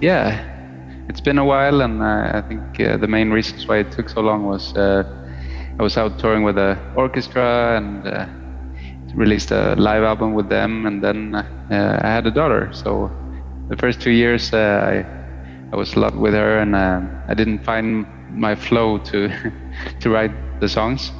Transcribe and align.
Yeah, 0.00 0.40
it's 1.08 1.20
been 1.20 1.38
a 1.38 1.44
while, 1.44 1.80
and 1.82 2.02
uh, 2.02 2.30
I 2.34 2.42
think 2.42 2.80
uh, 2.80 2.96
the 2.96 3.08
main 3.08 3.30
reasons 3.30 3.66
why 3.68 3.78
it 3.78 3.90
took 3.92 4.08
so 4.08 4.20
long 4.20 4.44
was 4.44 4.74
uh, 4.76 5.04
I 5.78 5.82
was 5.82 5.96
out 5.96 6.18
touring 6.18 6.42
with 6.44 6.56
the 6.56 6.78
orchestra 6.94 7.76
and 7.76 8.06
uh, 8.06 8.26
released 9.14 9.50
a 9.52 9.74
live 9.76 10.02
album 10.04 10.34
with 10.34 10.48
them, 10.48 10.86
and 10.86 11.02
then 11.02 11.34
uh, 11.34 12.00
I 12.02 12.08
had 12.08 12.26
a 12.26 12.30
daughter. 12.30 12.70
So 12.72 13.12
the 13.68 13.76
first 13.76 14.00
two 14.00 14.10
years, 14.12 14.52
uh, 14.52 14.80
I 14.84 15.06
I 15.72 15.76
was 15.76 15.96
in 15.96 16.16
with 16.20 16.34
her, 16.34 16.58
and 16.58 16.76
I 17.28 17.34
didn't 17.34 17.64
find 17.64 18.06
my 18.28 18.54
flow 18.56 18.98
to 19.10 19.28
to 20.00 20.10
write 20.10 20.32
the 20.60 20.68
songs. 20.68 21.12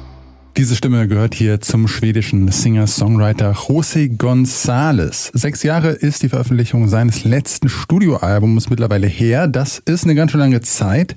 Diese 0.57 0.75
Stimme 0.75 1.07
gehört 1.07 1.33
hier 1.33 1.61
zum 1.61 1.87
schwedischen 1.87 2.51
Singer-Songwriter 2.51 3.53
José 3.53 4.17
González. 4.17 5.31
Sechs 5.33 5.63
Jahre 5.63 5.91
ist 5.91 6.23
die 6.23 6.29
Veröffentlichung 6.29 6.89
seines 6.89 7.23
letzten 7.23 7.69
Studioalbums 7.69 8.69
mittlerweile 8.69 9.07
her. 9.07 9.47
Das 9.47 9.79
ist 9.79 10.03
eine 10.03 10.13
ganz 10.13 10.31
schön 10.31 10.41
lange 10.41 10.59
Zeit. 10.59 11.15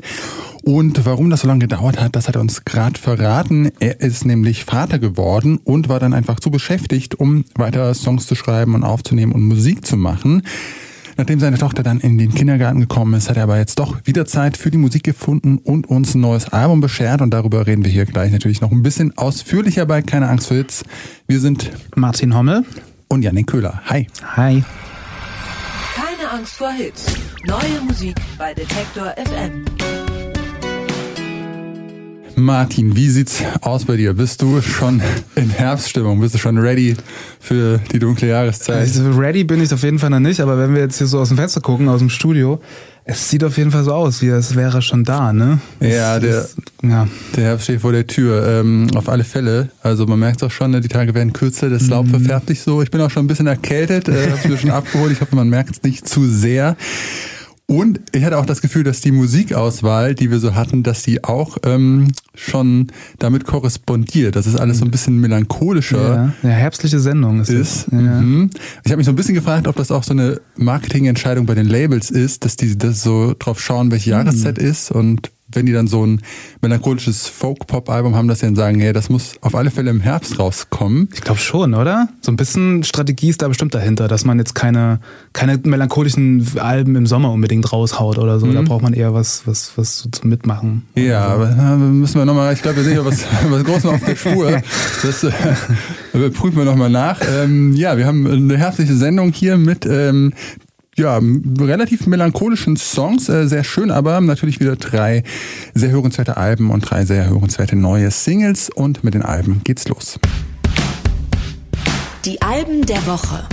Und 0.63 1.05
warum 1.05 1.31
das 1.31 1.41
so 1.41 1.49
lange 1.49 1.61
gedauert 1.61 2.01
hat, 2.01 2.15
das 2.15 2.29
hat 2.29 2.37
er 2.37 2.41
uns 2.41 2.65
gerade 2.65 2.99
verraten. 2.99 3.73
Er 3.81 4.01
ist 4.01 4.25
nämlich 4.25 4.65
Vater 4.65 5.01
geworden 5.01 5.59
und 5.63 5.89
war 5.89 5.99
dann 5.99 6.15
einfach 6.15 6.39
zu 6.39 6.53
beschäftigt, 6.53 7.17
um 7.17 7.45
weiter 7.57 7.93
Songs 7.93 8.27
zu 8.27 8.37
schreiben 8.37 8.75
und 8.75 8.85
aufzunehmen 8.85 9.33
und 9.33 9.43
Musik 9.43 9.85
zu 9.85 9.97
machen. 9.97 10.43
Nachdem 11.17 11.41
seine 11.41 11.59
Tochter 11.59 11.83
dann 11.83 12.01
in 12.01 12.19
den 12.19 12.35
Kindergarten 12.35 12.81
gekommen 12.81 13.15
ist, 13.15 13.31
hat 13.31 13.37
er 13.37 13.45
aber 13.45 13.59
jetzt 13.59 13.79
doch 13.79 13.99
wieder 14.05 14.27
Zeit 14.27 14.57
für 14.57 14.71
die 14.71 14.79
Musik 14.79 15.05
gefunden 15.05 15.59
und 15.59 15.89
uns 15.89 16.15
ein 16.15 16.21
neues 16.21 16.53
Album 16.53 16.81
beschert. 16.81 17.21
Und 17.21 17.31
darüber 17.31 17.67
reden 17.67 17.85
wir 17.85 17.91
hier 17.91 18.05
gleich 18.05 18.33
natürlich 18.33 18.61
noch 18.61 18.73
ein 18.73 18.83
bisschen 18.83 19.17
ausführlicher 19.17 19.87
bei 19.87 20.03
Keine 20.03 20.29
Angst 20.29 20.49
vor 20.49 20.57
Hits. 20.57 20.83
Wir 21.27 21.41
sind 21.41 21.71
Martin 21.95 22.35
Hommel 22.35 22.65
und 23.09 23.23
Janik 23.23 23.47
Köhler. 23.47 23.81
Hi. 23.87 24.09
Hi. 24.37 24.65
Keine 25.95 26.31
Angst 26.31 26.55
vor 26.55 26.73
Hits. 26.73 27.07
Neue 27.47 27.81
Musik 27.87 28.17
bei 28.39 28.53
Detektor 28.55 29.15
FM. 29.17 29.65
Martin, 32.37 32.97
wie 32.97 33.09
sieht's 33.09 33.43
aus 33.61 33.85
bei 33.85 33.97
dir? 33.97 34.13
Bist 34.15 34.43
du 34.43 34.61
schon 34.61 35.01
in 35.37 35.51
Herbststimmung? 35.51 36.21
Bist 36.21 36.35
du 36.35 36.39
schon 36.39 36.59
ready 36.59 36.97
für 37.41 37.81
die 37.93 37.99
dunkle 37.99 38.29
Jahreszeit? 38.29 38.77
Also 38.77 39.11
ready 39.13 39.45
bin 39.45 39.63
ich 39.63 39.73
auf 39.73 39.83
jeden 39.83 39.99
Fall 39.99 40.11
noch 40.11 40.21
nicht, 40.21 40.41
aber 40.41 40.59
wenn 40.59 40.75
wir 40.75 40.81
jetzt 40.81 40.99
hier 40.99 41.07
so 41.07 41.21
aus 41.21 41.29
dem 41.29 41.37
Fenster 41.37 41.61
gucken, 41.61 41.89
aus 41.89 42.01
dem 42.01 42.11
Studio, 42.11 42.61
es 43.05 43.29
sieht 43.29 43.45
auf 43.45 43.57
jeden 43.59 43.71
Fall 43.71 43.85
so 43.85 43.93
aus, 43.93 44.23
wie 44.23 44.29
es 44.29 44.57
wäre 44.57 44.81
schon 44.81 45.05
da, 45.05 45.33
ne? 45.33 45.61
Ja, 45.81 46.19
der, 46.19 46.41
ist, 46.41 46.57
ja. 46.83 47.07
der 47.37 47.45
Herbst 47.45 47.65
steht 47.65 47.83
vor 47.83 47.93
der 47.93 48.07
Tür. 48.07 48.47
Ähm, 48.47 48.89
auf 48.95 49.09
alle 49.09 49.25
Fälle. 49.25 49.69
Also 49.83 50.07
man 50.07 50.19
merkt 50.19 50.39
es 50.39 50.43
auch 50.43 50.51
schon, 50.51 50.71
ne, 50.71 50.81
die 50.81 50.89
Tage 50.89 51.15
werden 51.15 51.33
kürzer, 51.33 51.69
das 51.69 51.89
Laub 51.89 52.07
mhm. 52.07 52.11
verfärbt 52.11 52.49
sich 52.49 52.63
so. 52.63 52.83
Ich 52.83 52.91
bin 52.91 53.01
auch 53.03 53.11
schon 53.11 53.25
ein 53.25 53.29
bisschen 53.29 53.47
erkältet, 53.47 54.09
äh, 54.09 54.31
hab's 54.31 54.47
mir 54.47 54.57
schon 54.57 54.71
abgeholt. 54.73 55.13
Ich 55.13 55.21
hoffe, 55.21 55.37
man 55.37 55.49
merkt 55.49 55.77
es 55.77 55.83
nicht 55.83 56.09
zu 56.09 56.27
sehr. 56.27 56.77
Und 57.67 58.01
ich 58.13 58.23
hatte 58.25 58.37
auch 58.37 58.45
das 58.45 58.61
Gefühl, 58.61 58.85
dass 58.85 59.01
die 59.01 59.11
Musikauswahl, 59.11 60.15
die 60.15 60.31
wir 60.31 60.39
so 60.39 60.55
hatten, 60.55 60.83
dass 60.83 61.03
die 61.03 61.25
auch 61.25 61.57
ähm, 61.65 62.13
schon 62.35 62.89
damit 63.19 63.47
korrespondiert. 63.47 64.37
Das 64.37 64.47
ist 64.47 64.57
alles 64.57 64.79
so 64.79 64.85
ein 64.85 64.91
bisschen 64.91 65.19
melancholischer. 65.19 66.35
Ja, 66.43 66.49
ja 66.49 66.55
herbstliche 66.55 67.01
Sendung 67.01 67.41
ist. 67.41 67.49
ist. 67.49 67.87
Ja. 67.91 67.99
Mhm. 67.99 68.51
Ich 68.85 68.93
habe 68.93 68.99
mich 68.99 69.07
so 69.07 69.13
ein 69.13 69.17
bisschen 69.17 69.35
gefragt, 69.35 69.67
ob 69.67 69.77
das 69.77 69.91
auch 69.91 70.03
so 70.03 70.13
eine 70.13 70.43
Marketingentscheidung 70.57 71.47
bei 71.47 71.55
den 71.55 71.67
Labels 71.67 72.11
ist, 72.11 72.45
dass 72.45 72.57
die 72.57 72.77
das 72.77 73.03
so 73.03 73.35
drauf 73.39 73.61
schauen, 73.61 73.91
welche 73.91 74.11
Jahreszeit 74.11 74.59
mhm. 74.61 74.67
ist 74.67 74.91
und 74.91 75.31
wenn 75.57 75.67
die 75.67 75.73
dann 75.73 75.87
so 75.87 76.05
ein 76.05 76.21
melancholisches 76.63 77.29
Folk-Pop-Album 77.29 78.15
haben, 78.15 78.29
dass 78.29 78.41
sie 78.41 78.47
dann 78.47 78.57
sagen, 78.57 78.81
hey, 78.81 78.93
das 78.93 79.09
muss 79.09 79.33
auf 79.41 79.55
alle 79.55 79.71
Fälle 79.71 79.91
im 79.91 80.01
Herbst 80.01 80.39
rauskommen. 80.39 81.09
Ich 81.15 81.21
glaube 81.21 81.41
schon, 81.41 81.75
oder? 81.75 82.09
So 82.21 82.33
ein 82.33 82.37
bisschen 82.37 82.85
Strategie 82.85 83.31
ist 83.31 83.43
da 83.43 83.49
bestimmt 83.49 83.75
dahinter, 83.75 84.09
dass 84.09 84.25
man 84.25 84.39
jetzt 84.39 84.55
keine, 84.55 85.01
keine 85.33 85.59
melancholischen 85.63 86.47
Alben 86.59 86.97
im 86.97 87.07
Sommer 87.07 87.33
unbedingt 87.33 87.73
raushaut 87.73 88.19
oder 88.19 88.39
so. 88.39 88.47
Mhm. 88.47 88.55
Da 88.55 88.63
braucht 88.63 88.83
man 88.83 88.93
eher 88.93 89.15
was, 89.15 89.47
was, 89.47 89.73
was 89.77 89.99
so 89.99 90.09
zum 90.11 90.31
Mitmachen. 90.31 90.83
Ja, 90.95 91.27
aber 91.27 91.51
äh, 91.51 91.77
müssen 91.77 92.19
wir 92.19 92.25
nochmal, 92.25 92.53
ich 92.53 92.63
glaube, 92.63 92.79
wir 92.79 92.85
sind 92.85 92.95
ja 92.95 93.05
was, 93.05 93.25
was 93.49 93.65
Großes 93.65 93.87
auf 93.87 94.05
der 94.05 94.17
Spur. 94.17 94.63
Das 95.03 95.25
äh, 95.25 95.31
prüfen 96.31 96.57
wir 96.57 96.65
nochmal 96.65 96.91
nach. 96.91 97.21
Ähm, 97.43 97.75
ja, 97.75 97.97
wir 97.97 98.07
haben 98.07 98.27
eine 98.27 98.57
herzliche 98.57 98.95
Sendung 98.95 99.33
hier 99.33 99.57
mit 99.57 99.87
ähm, 99.87 100.33
ja, 100.97 101.21
relativ 101.59 102.07
melancholischen 102.07 102.77
Songs, 102.77 103.29
äh, 103.29 103.47
sehr 103.49 103.65
schön, 103.65 103.91
aber 103.91 104.21
natürlich 104.21 104.61
wieder 104.61 104.77
drei 104.77 105.23
sehr 105.75 105.91
hörenswerte 105.91 106.37
Alben 106.37 106.71
und 106.71 106.81
drei 106.89 107.05
sehr 107.05 107.29
hörenswerte 107.29 107.77
neue 107.77 108.11
Singles 108.11 108.71
und 108.71 109.05
mit 109.05 109.15
den 109.15 109.23
Alben 109.23 109.61
geht's 109.65 109.89
los. 109.89 110.19
Die 112.25 112.41
Alben 112.41 112.87
der 112.87 113.07
Woche. 113.07 113.45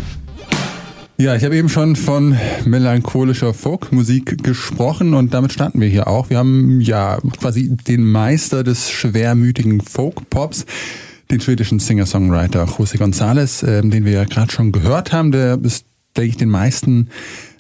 Ja, 1.17 1.35
ich 1.35 1.43
habe 1.43 1.55
eben 1.55 1.69
schon 1.69 1.95
von 1.95 2.35
melancholischer 2.65 3.53
Folkmusik 3.53 4.43
gesprochen 4.43 5.13
und 5.13 5.33
damit 5.33 5.51
starten 5.51 5.79
wir 5.79 5.87
hier 5.87 6.07
auch. 6.07 6.31
Wir 6.31 6.39
haben 6.39 6.81
ja 6.81 7.19
quasi 7.39 7.75
den 7.75 8.03
Meister 8.03 8.63
des 8.63 8.89
schwermütigen 8.89 9.81
Folk-Pops 9.81 10.65
den 11.29 11.39
schwedischen 11.39 11.79
Singer-Songwriter 11.79 12.65
José 12.65 12.97
González, 12.97 13.65
äh, 13.65 13.81
den 13.81 14.03
wir 14.03 14.11
ja 14.11 14.23
gerade 14.25 14.51
schon 14.51 14.71
gehört 14.71 15.13
haben. 15.13 15.31
Der 15.31 15.59
ist 15.63 15.85
denke 16.15 16.29
ich, 16.29 16.37
den 16.37 16.49
meisten 16.49 17.09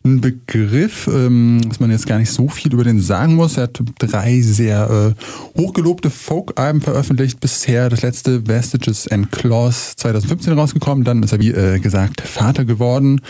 ein 0.03 0.19
Begriff, 0.19 1.07
ähm, 1.07 1.61
dass 1.67 1.79
man 1.79 1.91
jetzt 1.91 2.07
gar 2.07 2.17
nicht 2.17 2.31
so 2.31 2.47
viel 2.47 2.73
über 2.73 2.83
den 2.83 2.99
sagen 2.99 3.35
muss. 3.35 3.57
Er 3.57 3.63
hat 3.63 3.81
drei 3.99 4.41
sehr 4.41 5.15
äh, 5.15 5.59
hochgelobte 5.59 6.09
Folk-Alben 6.09 6.81
veröffentlicht 6.81 7.39
bisher. 7.39 7.89
Das 7.89 8.01
letzte 8.01 8.47
Vestiges 8.47 9.07
and 9.07 9.31
Claws 9.31 9.95
2015 9.97 10.53
rausgekommen. 10.53 11.03
Dann 11.03 11.21
ist 11.21 11.33
er, 11.33 11.39
wie 11.39 11.51
äh, 11.51 11.79
gesagt, 11.79 12.21
Vater 12.21 12.65
geworden. 12.65 13.21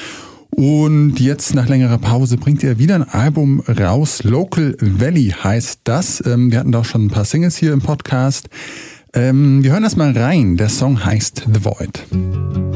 Und 0.52 1.20
jetzt 1.20 1.56
nach 1.56 1.68
längerer 1.68 1.98
Pause 1.98 2.38
bringt 2.38 2.64
er 2.64 2.78
wieder 2.78 2.96
ein 2.96 3.08
Album 3.08 3.62
raus. 3.62 4.24
Local 4.24 4.76
Valley 4.80 5.34
heißt 5.44 5.82
das. 5.84 6.24
Ähm, 6.26 6.52
wir 6.52 6.60
hatten 6.60 6.72
doch 6.72 6.86
schon 6.86 7.06
ein 7.06 7.10
paar 7.10 7.26
Singles 7.26 7.58
hier 7.58 7.74
im 7.74 7.82
Podcast. 7.82 8.50
Ähm, 9.14 9.64
wir 9.64 9.74
hören 9.74 9.84
das 9.84 9.98
mal 9.98 10.18
rein. 10.18 10.56
Der 10.58 10.70
Song 10.70 11.04
heißt 11.04 11.48
The 11.54 11.66
Void. 11.66 12.71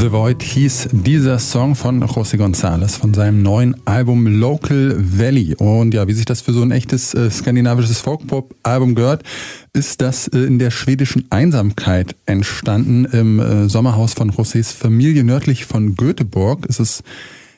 The 0.00 0.12
Void 0.12 0.44
hieß 0.44 0.90
dieser 0.92 1.40
Song 1.40 1.74
von 1.74 2.04
José 2.04 2.36
González 2.36 2.96
von 2.96 3.12
seinem 3.12 3.42
neuen 3.42 3.74
Album 3.84 4.28
Local 4.28 4.94
Valley. 4.96 5.56
Und 5.56 5.92
ja, 5.92 6.06
wie 6.06 6.12
sich 6.12 6.24
das 6.24 6.40
für 6.40 6.52
so 6.52 6.62
ein 6.62 6.70
echtes 6.70 7.14
äh, 7.14 7.28
skandinavisches 7.28 7.98
Folk-Pop-Album 8.02 8.94
gehört, 8.94 9.24
ist 9.72 10.00
das 10.00 10.28
äh, 10.28 10.38
in 10.38 10.60
der 10.60 10.70
schwedischen 10.70 11.26
Einsamkeit 11.30 12.14
entstanden. 12.26 13.06
Im 13.06 13.40
äh, 13.40 13.68
Sommerhaus 13.68 14.14
von 14.14 14.30
Josés 14.30 14.72
Familie 14.72 15.24
nördlich 15.24 15.64
von 15.64 15.96
Göteborg 15.96 16.66
ist 16.66 16.78
es 16.78 17.02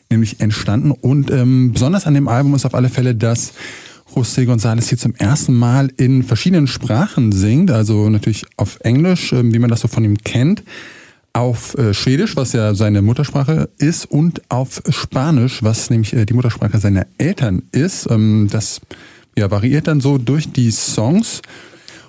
nämlich 0.08 0.40
entstanden. 0.40 0.92
Und 0.92 1.30
ähm, 1.30 1.72
besonders 1.74 2.06
an 2.06 2.14
dem 2.14 2.26
Album 2.26 2.54
ist 2.54 2.64
auf 2.64 2.74
alle 2.74 2.88
Fälle, 2.88 3.14
dass 3.14 3.52
José 4.14 4.46
González 4.46 4.88
hier 4.88 4.96
zum 4.96 5.14
ersten 5.14 5.52
Mal 5.52 5.92
in 5.98 6.22
verschiedenen 6.22 6.68
Sprachen 6.68 7.32
singt, 7.32 7.70
also 7.70 8.08
natürlich 8.08 8.46
auf 8.56 8.78
Englisch, 8.80 9.34
äh, 9.34 9.52
wie 9.52 9.58
man 9.58 9.68
das 9.68 9.80
so 9.80 9.88
von 9.88 10.04
ihm 10.04 10.16
kennt 10.16 10.62
auf 11.32 11.76
äh, 11.78 11.94
Schwedisch, 11.94 12.36
was 12.36 12.52
ja 12.52 12.74
seine 12.74 13.02
Muttersprache 13.02 13.68
ist, 13.78 14.06
und 14.06 14.42
auf 14.48 14.82
Spanisch, 14.88 15.62
was 15.62 15.90
nämlich 15.90 16.12
äh, 16.12 16.26
die 16.26 16.34
Muttersprache 16.34 16.78
seiner 16.78 17.06
Eltern 17.18 17.62
ist. 17.72 18.10
Ähm, 18.10 18.48
das 18.50 18.80
ja, 19.36 19.50
variiert 19.50 19.86
dann 19.86 20.00
so 20.00 20.18
durch 20.18 20.50
die 20.52 20.70
Songs. 20.70 21.42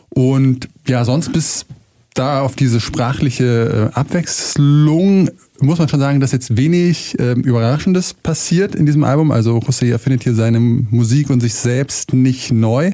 Und 0.09 0.67
ja, 0.87 1.05
sonst 1.05 1.31
bis 1.31 1.65
da 2.13 2.41
auf 2.41 2.55
diese 2.55 2.81
sprachliche 2.81 3.91
äh, 3.93 3.95
Abwechslung 3.97 5.29
muss 5.61 5.77
man 5.77 5.87
schon 5.87 5.99
sagen, 5.99 6.19
dass 6.19 6.31
jetzt 6.31 6.57
wenig 6.57 7.17
äh, 7.19 7.33
Überraschendes 7.33 8.15
passiert 8.15 8.73
in 8.73 8.87
diesem 8.87 9.03
Album. 9.03 9.29
Also 9.29 9.59
José 9.59 9.91
erfindet 9.91 10.23
hier 10.23 10.33
seine 10.33 10.59
Musik 10.59 11.29
und 11.29 11.39
sich 11.39 11.53
selbst 11.53 12.13
nicht 12.13 12.51
neu. 12.51 12.91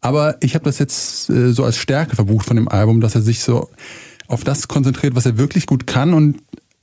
Aber 0.00 0.38
ich 0.40 0.54
habe 0.54 0.64
das 0.64 0.78
jetzt 0.78 1.26
so 1.26 1.62
als 1.62 1.76
Stärke 1.76 2.16
verbucht 2.16 2.46
von 2.46 2.56
dem 2.56 2.68
Album, 2.68 3.02
dass 3.02 3.16
er 3.16 3.20
sich 3.20 3.40
so 3.40 3.68
auf 4.30 4.44
das 4.44 4.68
konzentriert, 4.68 5.14
was 5.14 5.26
er 5.26 5.38
wirklich 5.38 5.66
gut 5.66 5.86
kann 5.86 6.14
und 6.14 6.38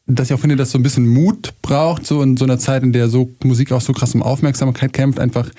dass 0.06 0.30
ich 0.30 0.34
auch 0.34 0.40
finde, 0.40 0.56
dass 0.56 0.72
so 0.72 0.80
ein 0.80 0.84
bisschen 0.84 1.08
Mut 1.08 1.54
braucht, 1.62 2.06
so 2.06 2.22
in 2.22 2.38
so 2.38 2.46
einer 2.46 2.60
Zeit, 2.60 2.84
in 2.84 2.94
der 2.94 3.10
so 3.10 3.30
Musik 3.44 3.72
auch 3.72 3.82
so 3.82 3.94
krass 3.94 4.16
um 4.16 4.24
Aufmerksamkeit 4.24 4.94
kämpft, 4.94 5.20
einfach 5.20 5.50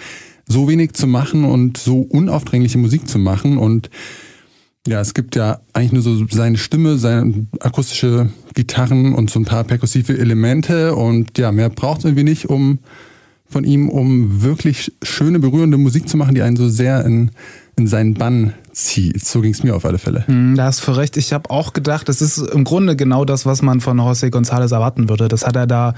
so 0.47 0.69
wenig 0.69 0.95
zu 0.95 1.07
machen 1.07 1.45
und 1.45 1.77
so 1.77 2.01
unaufdringliche 2.01 2.79
Musik 2.79 3.07
zu 3.07 3.19
machen. 3.19 3.59
Und 3.59 3.91
ja, 4.87 5.01
es 5.01 5.13
gibt 5.13 5.37
ja 5.37 5.61
eigentlich 5.75 5.93
nur 5.93 6.03
so 6.03 6.27
seine 6.31 6.57
Stimme, 6.57 6.97
seine 6.97 7.47
akustische 7.61 8.31
Gitarren 8.55 9.15
und 9.15 9.29
so 9.29 9.39
ein 9.39 9.45
paar 9.45 9.65
perkussive 9.65 10.17
Elemente. 10.17 10.95
Und 10.95 11.37
ja, 11.37 11.53
mehr 11.53 11.69
braucht 11.69 11.99
es 11.99 12.05
irgendwie 12.07 12.25
nicht, 12.25 12.49
um 12.49 12.79
von 13.45 13.65
ihm, 13.65 13.91
um 13.91 14.43
wirklich 14.43 14.93
schöne, 15.03 15.39
berührende 15.39 15.77
Musik 15.77 16.09
zu 16.09 16.17
machen, 16.17 16.35
die 16.35 16.43
einen 16.43 16.57
so 16.57 16.71
sehr 16.71 17.05
in, 17.05 17.31
in 17.79 17.87
seinen 17.87 18.15
Bann 18.15 18.55
zieht. 18.73 19.25
So 19.25 19.41
ging 19.41 19.53
es 19.53 19.63
mir 19.63 19.75
auf 19.75 19.85
alle 19.85 19.99
Fälle. 19.99 20.27
Hm, 20.27 20.55
da 20.57 20.65
hast 20.65 20.87
du 20.87 20.93
recht. 20.93 21.17
Ich 21.17 21.33
habe 21.33 21.51
auch 21.51 21.73
gedacht, 21.73 22.09
das 22.09 22.23
ist 22.23 22.39
im 22.39 22.65
Grunde 22.65 22.97
genau 22.97 23.25
das, 23.25 23.45
was 23.45 23.63
man 23.63 23.81
von 23.81 23.99
José 23.99 24.31
González 24.31 24.73
erwarten 24.73 25.09
würde. 25.09 25.29
Das 25.29 25.47
hat 25.47 25.57
er 25.57 25.67
da 25.67 25.95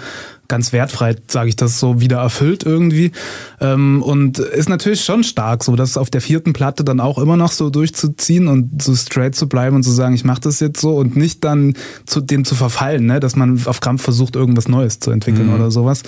ganz 0.49 0.73
wertfrei, 0.73 1.17
sage 1.29 1.49
ich 1.49 1.57
das 1.57 1.79
so, 1.79 2.01
wieder 2.01 2.19
erfüllt 2.19 2.65
irgendwie. 2.65 3.13
Ähm, 3.61 4.03
und 4.03 4.39
ist 4.39 4.69
natürlich 4.69 5.05
schon 5.05 5.25
stark, 5.25 5.63
so 5.63 5.77
das 5.77 5.97
auf 5.97 6.11
der 6.11 6.21
vierten 6.21 6.53
Platte 6.53 6.85
dann 6.85 7.01
auch 7.01 7.19
immer 7.19 7.37
noch 7.37 7.53
so 7.53 7.71
durchzuziehen 7.71 8.49
und 8.49 8.83
so 8.83 8.95
straight 8.95 9.35
zu 9.35 9.49
bleiben 9.49 9.77
und 9.77 9.83
zu 9.83 9.93
sagen, 9.93 10.15
ich 10.15 10.25
mache 10.25 10.41
das 10.41 10.61
jetzt 10.61 10.81
so 10.81 10.97
und 10.97 11.17
nicht 11.17 11.45
dann 11.45 11.75
zu 12.07 12.21
dem 12.21 12.45
zu 12.45 12.55
verfallen, 12.55 13.07
ne? 13.07 13.21
dass 13.21 13.37
man 13.37 13.61
auf 13.67 13.81
Krampf 13.81 14.03
versucht, 14.03 14.37
irgendwas 14.37 14.69
Neues 14.69 15.01
zu 15.01 15.11
entwickeln 15.11 15.49
mhm. 15.49 15.55
oder 15.55 15.71
sowas. 15.71 16.03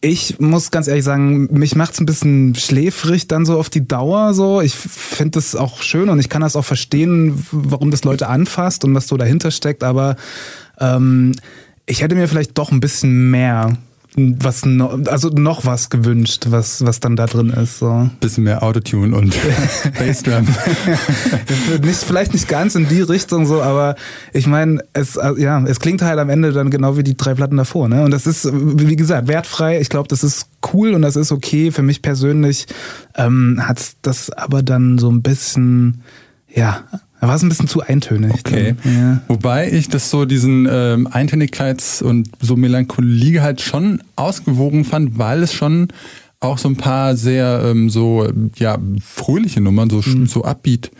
Ich 0.00 0.38
muss 0.38 0.70
ganz 0.70 0.86
ehrlich 0.86 1.04
sagen, 1.04 1.48
mich 1.50 1.74
macht's 1.74 1.98
ein 1.98 2.06
bisschen 2.06 2.54
schläfrig 2.54 3.26
dann 3.26 3.44
so 3.44 3.58
auf 3.58 3.68
die 3.68 3.86
Dauer 3.86 4.32
so. 4.32 4.60
Ich 4.60 4.74
finde 4.74 5.32
das 5.32 5.56
auch 5.56 5.82
schön 5.82 6.08
und 6.08 6.20
ich 6.20 6.28
kann 6.28 6.40
das 6.40 6.54
auch 6.54 6.64
verstehen, 6.64 7.44
warum 7.50 7.90
das 7.90 8.04
Leute 8.04 8.28
anfasst 8.28 8.84
und 8.84 8.94
was 8.94 9.08
so 9.08 9.16
dahinter 9.16 9.50
steckt, 9.50 9.82
aber 9.82 10.14
ähm, 10.78 11.32
ich 11.86 12.02
hätte 12.02 12.14
mir 12.14 12.28
vielleicht 12.28 12.56
doch 12.58 12.70
ein 12.70 12.80
bisschen 12.80 13.30
mehr 13.30 13.76
was 14.40 14.64
no, 14.64 15.00
also 15.06 15.28
noch 15.28 15.64
was 15.64 15.90
gewünscht, 15.90 16.46
was 16.48 16.84
was 16.84 17.00
dann 17.00 17.16
da 17.16 17.26
drin 17.26 17.50
ist. 17.50 17.78
So. 17.78 18.10
Bisschen 18.20 18.44
mehr 18.44 18.62
Autotune 18.62 19.16
und 19.16 19.34
Bassdrum. 19.98 20.46
nicht, 21.82 22.04
vielleicht 22.04 22.32
nicht 22.32 22.48
ganz 22.48 22.74
in 22.74 22.88
die 22.88 23.00
Richtung 23.00 23.46
so, 23.46 23.62
aber 23.62 23.96
ich 24.32 24.46
meine, 24.46 24.82
es 24.92 25.16
äh, 25.16 25.32
ja, 25.38 25.62
es 25.64 25.80
klingt 25.80 26.02
halt 26.02 26.18
am 26.18 26.30
Ende 26.30 26.52
dann 26.52 26.70
genau 26.70 26.96
wie 26.96 27.02
die 27.02 27.16
drei 27.16 27.34
Platten 27.34 27.56
davor, 27.56 27.88
ne? 27.88 28.04
Und 28.04 28.10
das 28.10 28.26
ist 28.26 28.48
wie 28.52 28.96
gesagt 28.96 29.28
wertfrei. 29.28 29.80
Ich 29.80 29.88
glaube, 29.88 30.08
das 30.08 30.24
ist 30.24 30.48
cool 30.72 30.94
und 30.94 31.02
das 31.02 31.16
ist 31.16 31.32
okay. 31.32 31.70
Für 31.70 31.82
mich 31.82 32.02
persönlich 32.02 32.66
ähm, 33.16 33.60
hat 33.62 33.80
das 34.02 34.30
aber 34.30 34.62
dann 34.62 34.98
so 34.98 35.10
ein 35.10 35.22
bisschen 35.22 36.02
ja 36.48 36.84
da 37.20 37.28
war 37.28 37.34
es 37.34 37.42
ein 37.42 37.48
bisschen 37.48 37.68
zu 37.68 37.80
eintönig. 37.80 38.32
Okay. 38.32 38.74
Ja. 38.84 39.22
Wobei 39.28 39.70
ich 39.72 39.88
das 39.88 40.10
so 40.10 40.24
diesen 40.24 40.68
ähm, 40.70 41.08
Eintönigkeits- 41.08 42.02
und 42.02 42.30
so 42.40 42.56
Melancholie 42.56 43.42
halt 43.42 43.60
schon 43.60 44.02
ausgewogen 44.16 44.84
fand, 44.84 45.18
weil 45.18 45.42
es 45.42 45.52
schon 45.52 45.88
auch 46.40 46.58
so 46.58 46.68
ein 46.68 46.76
paar 46.76 47.16
sehr 47.16 47.62
ähm, 47.64 47.90
so 47.90 48.28
ja 48.56 48.78
fröhliche 49.02 49.60
Nummern, 49.60 49.90
so 49.90 50.00
mhm. 50.04 50.26
so 50.26 50.44
Upbeat 50.44 50.90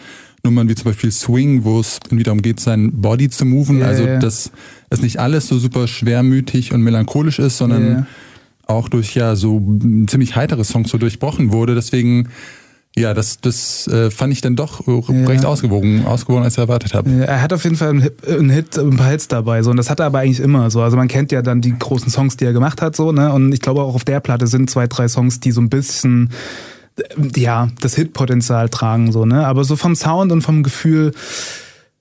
Nummern 0.43 0.69
wie 0.69 0.75
zum 0.75 0.87
Beispiel 0.87 1.13
Swing, 1.13 1.65
wo 1.65 1.81
es 1.81 2.01
irgendwie 2.07 2.25
darum 2.25 2.43
geht, 2.43 2.61
sein 2.61 2.93
Body 3.01 3.29
zu 3.29 3.45
moven. 3.45 3.81
Ja, 3.81 3.87
also 3.87 4.05
ja. 4.05 4.19
dass 4.19 4.51
es 4.91 5.01
nicht 5.01 5.19
alles 5.19 5.47
so 5.47 5.59
super 5.59 5.87
schwermütig 5.87 6.73
und 6.73 6.83
melancholisch 6.83 7.39
ist, 7.39 7.59
sondern 7.59 8.07
auch 8.67 8.89
durch 8.89 9.15
ja 9.15 9.35
so 9.35 9.61
ziemlich 10.07 10.37
heitere 10.37 10.65
Songs 10.65 10.91
so 10.91 10.99
durchbrochen 10.99 11.53
wurde. 11.53 11.75
Deswegen 11.75 12.29
ja, 12.97 13.15
das, 13.15 13.41
das 13.41 13.87
äh, 13.87 14.11
fand 14.11 14.33
ich 14.33 14.41
dann 14.41 14.57
doch 14.57 14.87
recht 14.87 15.45
ja. 15.45 15.49
ausgewogen, 15.49 16.05
ausgewogen, 16.05 16.43
als 16.43 16.55
ich 16.55 16.59
erwartet 16.59 16.95
habe. 16.95 17.11
Ja, 17.11 17.25
er 17.25 17.43
hat 17.43 17.53
auf 17.53 17.63
jeden 17.65 17.77
Fall 17.77 17.91
einen 17.91 18.01
Hit, 18.01 18.27
einen 18.27 18.51
Hit, 18.51 18.77
ein 18.77 18.97
paar 18.97 19.11
Hits 19.11 19.29
dabei, 19.29 19.63
so 19.63 19.71
und 19.71 19.77
das 19.77 19.89
hat 19.89 20.01
er 20.01 20.07
aber 20.07 20.21
eigentlich 20.21 20.41
immer 20.41 20.71
so. 20.71 20.83
Also 20.83 20.97
man 20.97 21.07
kennt 21.07 21.31
ja 21.31 21.43
dann 21.43 21.61
die 21.61 21.79
großen 21.79 22.11
Songs, 22.11 22.37
die 22.37 22.45
er 22.45 22.53
gemacht 22.53 22.83
hat, 22.83 22.97
so 22.97 23.13
ne. 23.13 23.33
Und 23.33 23.53
ich 23.53 23.61
glaube 23.61 23.83
auch 23.83 23.95
auf 23.95 24.05
der 24.05 24.21
Platte 24.21 24.47
sind 24.47 24.69
zwei, 24.69 24.87
drei 24.87 25.07
Songs, 25.07 25.39
die 25.39 25.53
so 25.53 25.61
ein 25.61 25.71
bisschen 25.71 26.31
äh, 26.97 27.03
ja 27.37 27.69
das 27.81 27.95
Hitpotenzial 27.95 28.69
tragen, 28.69 29.13
so 29.13 29.25
ne. 29.25 29.47
Aber 29.47 29.63
so 29.65 29.77
vom 29.77 29.95
Sound 29.95 30.33
und 30.33 30.43
vom 30.43 30.65
Gefühl 30.65 31.13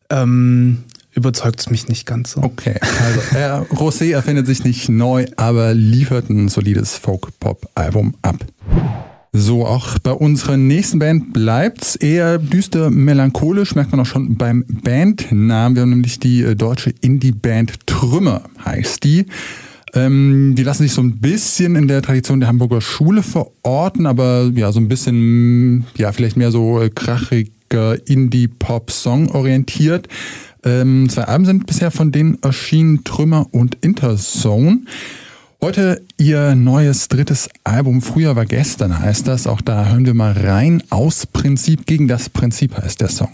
ähm, 0.10 0.84
überzeugt 1.12 1.60
es 1.60 1.70
mich 1.70 1.88
nicht 1.90 2.08
ganz 2.08 2.32
so. 2.32 2.42
Okay, 2.42 2.76
also 2.82 3.22
Herr 3.32 3.66
Rosé 3.72 4.14
erfindet 4.14 4.48
sich 4.48 4.64
nicht 4.64 4.90
neu, 4.90 5.26
aber 5.36 5.74
liefert 5.76 6.30
ein 6.30 6.50
solides 6.50 6.98
Folk-Pop-Album 6.98 8.16
ab. 8.24 8.38
So, 9.40 9.68
auch 9.68 10.00
bei 10.00 10.14
unserer 10.14 10.58
nächsten 10.58 10.98
Band 10.98 11.32
bleibt's 11.32 11.96
eher 11.96 12.40
düster 12.40 12.90
melancholisch, 12.90 13.76
merkt 13.76 13.92
man 13.92 14.00
auch 14.00 14.06
schon 14.08 14.36
beim 14.36 14.66
Bandnamen. 14.68 15.76
Wir 15.76 15.84
haben 15.84 15.92
nämlich 15.92 16.20
die 16.20 16.42
äh, 16.42 16.56
deutsche 16.56 16.92
Indie-Band 17.02 17.86
Trümmer, 17.86 18.42
heißt 18.66 19.04
die. 19.04 19.28
Ähm, 19.94 20.56
die 20.58 20.64
lassen 20.64 20.82
sich 20.82 20.94
so 20.94 21.04
ein 21.04 21.20
bisschen 21.20 21.76
in 21.76 21.88
der 21.88 22.02
Tradition 22.02 22.40
der 22.40 22.50
Hamburger 22.50 22.82
Schule 22.82 23.22
verorten, 23.22 24.08
aber 24.08 24.52
ja, 24.56 24.72
so 24.72 24.80
ein 24.80 24.88
bisschen, 24.88 25.86
ja, 25.98 26.12
vielleicht 26.12 26.36
mehr 26.36 26.50
so 26.50 26.82
äh, 26.82 26.90
krachiger 26.90 28.08
Indie-Pop-Song 28.08 29.30
orientiert. 29.30 30.08
Ähm, 30.64 31.10
zwei 31.10 31.26
Alben 31.26 31.46
sind 31.46 31.68
bisher 31.68 31.92
von 31.92 32.12
denen 32.12 32.42
erschienen, 32.42 33.04
Trümmer 33.04 33.46
und 33.52 33.78
Interzone. 33.82 34.80
Heute 35.60 36.06
ihr 36.20 36.54
neues 36.54 37.08
drittes 37.08 37.50
Album. 37.64 38.04
Früher 38.04 38.36
war 38.36 38.46
gestern 38.46 39.00
heißt 39.00 39.28
das. 39.28 39.48
Auch 39.48 39.60
da 39.60 39.88
hören 39.88 40.06
wir 40.06 40.14
mal 40.14 40.34
rein. 40.34 40.84
Aus 40.92 41.26
Prinzip 41.26 41.88
gegen 41.88 42.08
das 42.08 42.30
Prinzip 42.30 42.78
heißt 42.78 43.02
der 43.02 43.10
Song. 43.10 43.32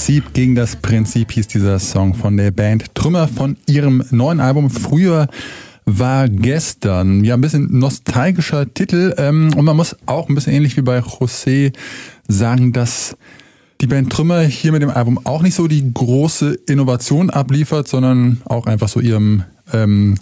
Prinzip 0.00 0.32
gegen 0.32 0.54
das 0.54 0.76
Prinzip 0.76 1.30
hieß 1.30 1.48
dieser 1.48 1.78
Song 1.78 2.14
von 2.14 2.38
der 2.38 2.52
Band 2.52 2.94
Trümmer 2.94 3.28
von 3.28 3.58
ihrem 3.66 4.02
neuen 4.10 4.40
Album 4.40 4.70
Früher 4.70 5.28
war 5.84 6.26
gestern. 6.26 7.22
Ja, 7.22 7.34
ein 7.34 7.42
bisschen 7.42 7.78
nostalgischer 7.78 8.72
Titel. 8.72 9.14
Ähm, 9.18 9.52
und 9.54 9.66
man 9.66 9.76
muss 9.76 9.94
auch 10.06 10.30
ein 10.30 10.34
bisschen 10.34 10.54
ähnlich 10.54 10.78
wie 10.78 10.80
bei 10.80 11.00
José 11.00 11.74
sagen, 12.26 12.72
dass 12.72 13.14
die 13.82 13.88
Band 13.88 14.10
Trümmer 14.10 14.40
hier 14.40 14.72
mit 14.72 14.80
dem 14.80 14.88
Album 14.88 15.20
auch 15.24 15.42
nicht 15.42 15.54
so 15.54 15.68
die 15.68 15.92
große 15.92 16.54
Innovation 16.66 17.28
abliefert, 17.28 17.86
sondern 17.86 18.40
auch 18.46 18.64
einfach 18.64 18.88
so 18.88 19.00
ihrem 19.00 19.44
ähm, 19.70 20.16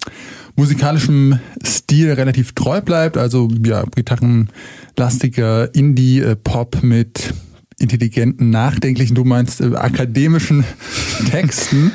musikalischen 0.57 1.39
Stil 1.65 2.11
relativ 2.15 2.53
treu 2.53 2.81
bleibt. 2.81 3.17
Also 3.17 3.49
ja, 3.65 3.85
gitarrenlastiger 3.95 5.73
Indie-Pop 5.73 6.83
mit 6.83 7.33
intelligenten, 7.79 8.51
nachdenklichen, 8.51 9.15
du 9.15 9.25
meinst 9.25 9.61
äh, 9.61 9.75
akademischen 9.75 10.65
Texten. 11.31 11.93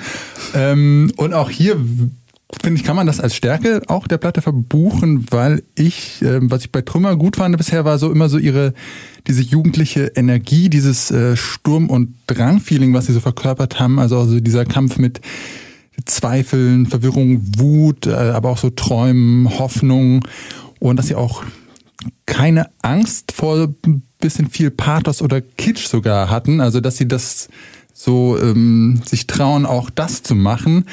ähm, 0.54 1.12
und 1.18 1.34
auch 1.34 1.50
hier 1.50 1.78
finde 2.62 2.80
ich, 2.80 2.86
kann 2.86 2.96
man 2.96 3.08
das 3.08 3.20
als 3.20 3.36
Stärke 3.36 3.82
auch 3.88 4.08
der 4.08 4.18
Platte 4.18 4.42
verbuchen, 4.42 5.26
weil 5.32 5.64
ich, 5.76 6.22
äh, 6.22 6.40
was 6.42 6.62
ich 6.62 6.72
bei 6.72 6.82
Trümmer 6.82 7.16
gut 7.16 7.38
fand 7.38 7.58
bisher, 7.58 7.86
war 7.86 7.98
so 7.98 8.12
immer 8.12 8.30
so 8.30 8.38
ihre, 8.38 8.74
diese 9.28 9.42
jugendliche 9.42 10.12
Energie, 10.16 10.70
dieses 10.70 11.12
äh, 11.12 11.36
Sturm- 11.36 11.90
und 11.90 12.16
Drang-Feeling, 12.28 12.94
was 12.94 13.08
sie 13.08 13.14
so 13.14 13.20
verkörpert 13.20 13.80
haben. 13.80 14.00
Also, 14.00 14.20
also 14.20 14.40
dieser 14.40 14.66
Kampf 14.66 14.98
mit 14.98 15.22
Zweifeln, 16.06 16.86
Verwirrung, 16.86 17.42
Wut, 17.58 18.08
äh, 18.08 18.14
aber 18.14 18.50
auch 18.50 18.58
so 18.58 18.70
Träumen, 18.70 19.60
Hoffnung 19.60 20.26
und 20.80 20.98
dass 20.98 21.08
sie 21.08 21.16
auch 21.16 21.44
keine 22.26 22.70
Angst 22.82 23.32
vor 23.32 23.74
bisschen 24.24 24.50
viel 24.50 24.72
Pathos 24.72 25.22
oder 25.22 25.42
Kitsch 25.42 25.88
sogar 25.88 26.30
hatten. 26.30 26.62
Also, 26.62 26.80
dass 26.80 26.98
sie 26.98 27.08
das 27.08 27.50
so 27.94 28.38
ähm, 28.40 29.02
sich 29.06 29.28
trauen, 29.28 29.66
auch 29.66 29.90
das 29.90 30.24
zu 30.24 30.36
machen. 30.36 30.86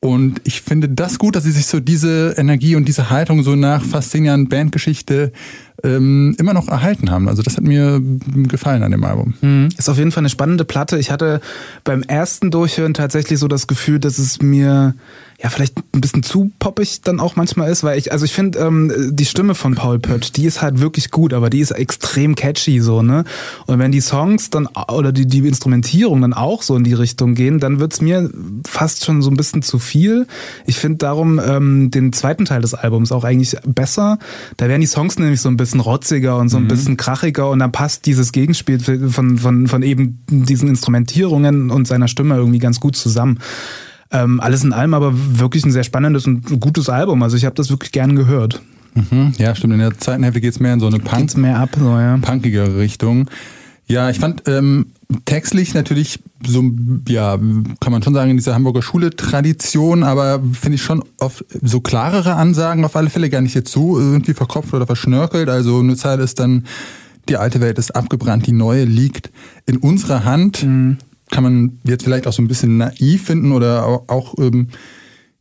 Und 0.00 0.40
ich 0.44 0.60
finde 0.60 0.88
das 0.88 1.18
gut, 1.18 1.34
dass 1.34 1.44
sie 1.44 1.50
sich 1.50 1.66
so 1.66 1.80
diese 1.80 2.34
Energie 2.36 2.76
und 2.76 2.86
diese 2.86 3.10
Haltung 3.10 3.42
so 3.42 3.56
nach 3.56 3.82
fast 3.82 4.10
zehn 4.10 4.24
Jahren 4.26 4.48
Bandgeschichte 4.48 5.32
ähm, 5.82 6.36
immer 6.38 6.52
noch 6.52 6.68
erhalten 6.68 7.10
haben. 7.10 7.28
Also 7.28 7.42
das 7.42 7.56
hat 7.56 7.64
mir 7.64 8.00
gefallen 8.00 8.82
an 8.82 8.92
dem 8.92 9.02
Album. 9.04 9.34
Mhm. 9.40 9.68
Ist 9.76 9.88
auf 9.88 9.98
jeden 9.98 10.12
Fall 10.12 10.20
eine 10.20 10.28
spannende 10.28 10.64
Platte. 10.64 10.98
Ich 10.98 11.10
hatte 11.10 11.40
beim 11.82 12.02
ersten 12.02 12.50
Durchhören 12.50 12.94
tatsächlich 12.94 13.38
so 13.38 13.48
das 13.48 13.66
Gefühl, 13.66 13.98
dass 13.98 14.18
es 14.18 14.40
mir 14.40 14.94
ja 15.42 15.50
vielleicht 15.50 15.76
ein 15.94 16.00
bisschen 16.00 16.22
zu 16.22 16.50
poppig 16.58 17.02
dann 17.02 17.20
auch 17.20 17.36
manchmal 17.36 17.70
ist, 17.70 17.84
weil 17.84 17.98
ich, 17.98 18.12
also 18.12 18.24
ich 18.24 18.32
finde, 18.32 18.58
ähm, 18.58 18.92
die 19.10 19.24
Stimme 19.24 19.54
von 19.54 19.74
Paul 19.74 19.98
Pötsch, 19.98 20.32
die 20.32 20.44
ist 20.44 20.62
halt 20.62 20.80
wirklich 20.80 21.10
gut, 21.10 21.34
aber 21.34 21.50
die 21.50 21.60
ist 21.60 21.72
extrem 21.72 22.34
catchy 22.34 22.80
so, 22.80 23.02
ne? 23.02 23.24
Und 23.66 23.78
wenn 23.78 23.92
die 23.92 24.00
Songs 24.00 24.50
dann 24.50 24.66
oder 24.90 25.12
die, 25.12 25.26
die 25.26 25.46
Instrumentierung 25.46 26.22
dann 26.22 26.32
auch 26.32 26.62
so 26.62 26.76
in 26.76 26.84
die 26.84 26.94
Richtung 26.94 27.34
gehen, 27.34 27.60
dann 27.60 27.80
wird's 27.80 28.00
mir 28.00 28.30
fast 28.66 29.04
schon 29.04 29.20
so 29.22 29.30
ein 29.30 29.36
bisschen 29.36 29.62
zu 29.62 29.78
viel. 29.78 30.26
Ich 30.64 30.78
finde 30.78 30.98
darum 30.98 31.38
ähm, 31.38 31.90
den 31.90 32.12
zweiten 32.12 32.46
Teil 32.46 32.62
des 32.62 32.74
Albums 32.74 33.12
auch 33.12 33.24
eigentlich 33.24 33.56
besser. 33.66 34.18
Da 34.56 34.68
werden 34.68 34.80
die 34.80 34.86
Songs 34.86 35.18
nämlich 35.18 35.40
so 35.40 35.48
ein 35.48 35.56
bisschen 35.56 35.80
rotziger 35.80 36.38
und 36.38 36.48
so 36.48 36.56
ein 36.56 36.64
mhm. 36.64 36.68
bisschen 36.68 36.96
krachiger 36.96 37.50
und 37.50 37.58
dann 37.58 37.72
passt 37.72 38.06
dieses 38.06 38.32
Gegenspiel 38.32 38.80
von, 38.80 39.38
von, 39.38 39.66
von 39.66 39.82
eben 39.82 40.22
diesen 40.28 40.68
Instrumentierungen 40.68 41.70
und 41.70 41.86
seiner 41.86 42.08
Stimme 42.08 42.36
irgendwie 42.36 42.58
ganz 42.58 42.80
gut 42.80 42.96
zusammen. 42.96 43.38
Ähm, 44.10 44.40
alles 44.40 44.62
in 44.64 44.72
allem 44.72 44.94
aber 44.94 45.12
wirklich 45.14 45.64
ein 45.64 45.72
sehr 45.72 45.84
spannendes 45.84 46.26
und 46.26 46.60
gutes 46.60 46.88
Album. 46.88 47.22
Also 47.22 47.36
ich 47.36 47.44
habe 47.44 47.54
das 47.54 47.70
wirklich 47.70 47.92
gern 47.92 48.16
gehört. 48.16 48.62
Mhm, 48.94 49.32
ja, 49.38 49.54
stimmt. 49.54 49.74
In 49.74 49.80
der 49.80 49.98
zweiten 49.98 50.22
Hälfte 50.22 50.40
geht's 50.40 50.60
mehr 50.60 50.72
in 50.72 50.80
so 50.80 50.86
eine 50.86 50.98
Punk 50.98 51.20
geht's 51.20 51.36
mehr 51.36 51.58
ab, 51.58 51.70
so, 51.78 51.98
ja. 51.98 52.16
punkigere 52.18 52.78
Richtung. 52.78 53.28
Ja, 53.88 54.10
ich 54.10 54.18
fand 54.18 54.42
ähm, 54.46 54.86
textlich 55.26 55.74
natürlich 55.74 56.18
so, 56.44 56.64
ja, 57.08 57.36
kann 57.36 57.92
man 57.92 58.02
schon 58.02 58.14
sagen, 58.14 58.30
in 58.30 58.36
dieser 58.36 58.54
Hamburger 58.54 58.82
Schule-Tradition, 58.82 60.02
aber 60.02 60.42
finde 60.52 60.76
ich 60.76 60.82
schon 60.82 61.04
oft 61.20 61.44
so 61.62 61.80
klarere 61.80 62.34
Ansagen 62.34 62.84
auf 62.84 62.96
alle 62.96 63.10
Fälle 63.10 63.30
gar 63.30 63.42
nicht 63.42 63.54
jetzt 63.54 63.70
so 63.70 63.98
irgendwie 63.98 64.34
verkopft 64.34 64.74
oder 64.74 64.86
verschnörkelt. 64.86 65.48
Also 65.48 65.78
eine 65.78 65.94
Zeit 65.94 66.18
ist 66.18 66.40
dann, 66.40 66.64
die 67.28 67.36
alte 67.36 67.60
Welt 67.60 67.78
ist 67.78 67.94
abgebrannt, 67.94 68.46
die 68.46 68.52
neue 68.52 68.84
liegt 68.84 69.30
in 69.66 69.76
unserer 69.76 70.24
Hand. 70.24 70.64
Mhm 70.64 70.98
kann 71.30 71.44
man 71.44 71.80
jetzt 71.84 72.04
vielleicht 72.04 72.26
auch 72.26 72.32
so 72.32 72.42
ein 72.42 72.48
bisschen 72.48 72.76
naiv 72.76 73.26
finden 73.26 73.52
oder 73.52 73.84
auch, 73.84 74.34
ähm, 74.38 74.68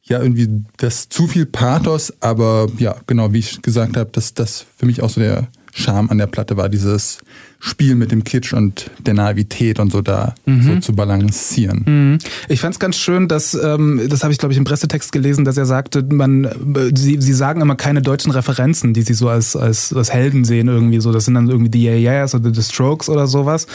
ja 0.07 0.21
irgendwie 0.21 0.63
das 0.77 1.09
zu 1.09 1.27
viel 1.27 1.45
Pathos, 1.45 2.13
aber 2.21 2.67
ja, 2.77 2.95
genau, 3.07 3.33
wie 3.33 3.39
ich 3.39 3.61
gesagt 3.61 3.97
habe, 3.97 4.11
dass 4.11 4.33
das 4.33 4.65
für 4.77 4.85
mich 4.85 5.01
auch 5.01 5.09
so 5.09 5.19
der 5.19 5.47
Charme 5.77 6.09
an 6.09 6.17
der 6.17 6.27
Platte 6.27 6.55
war, 6.55 6.69
dieses 6.69 7.19
Spiel 7.59 7.95
mit 7.95 8.11
dem 8.11 8.23
Kitsch 8.23 8.53
und 8.53 8.91
der 8.99 9.13
Naivität 9.13 9.79
und 9.79 9.91
so 9.91 10.01
da 10.01 10.35
mhm. 10.45 10.61
so 10.61 10.79
zu 10.79 10.93
balancieren. 10.93 11.83
Mhm. 11.85 12.17
Ich 12.47 12.61
fand 12.61 12.75
es 12.75 12.79
ganz 12.79 12.95
schön, 12.95 13.27
dass, 13.27 13.53
ähm, 13.55 14.01
das 14.07 14.23
habe 14.23 14.31
ich 14.31 14.39
glaube 14.39 14.53
ich 14.53 14.57
im 14.57 14.63
Pressetext 14.63 15.11
gelesen, 15.11 15.43
dass 15.43 15.57
er 15.57 15.65
sagte, 15.65 16.03
man, 16.03 16.47
sie, 16.95 17.19
sie 17.19 17.33
sagen 17.33 17.59
immer 17.59 17.75
keine 17.75 18.01
deutschen 18.01 18.31
Referenzen, 18.31 18.93
die 18.93 19.01
sie 19.01 19.15
so 19.15 19.27
als, 19.27 19.55
als, 19.55 19.91
als 19.93 20.13
Helden 20.13 20.45
sehen 20.45 20.69
irgendwie 20.69 21.01
so. 21.01 21.11
Das 21.11 21.25
sind 21.25 21.33
dann 21.33 21.49
irgendwie 21.49 21.71
die 21.71 21.85
Yeah 21.85 21.97
Yeahs 21.97 22.35
oder 22.35 22.53
The 22.53 22.61
Strokes 22.61 23.09
oder 23.09 23.27
sowas. 23.27 23.67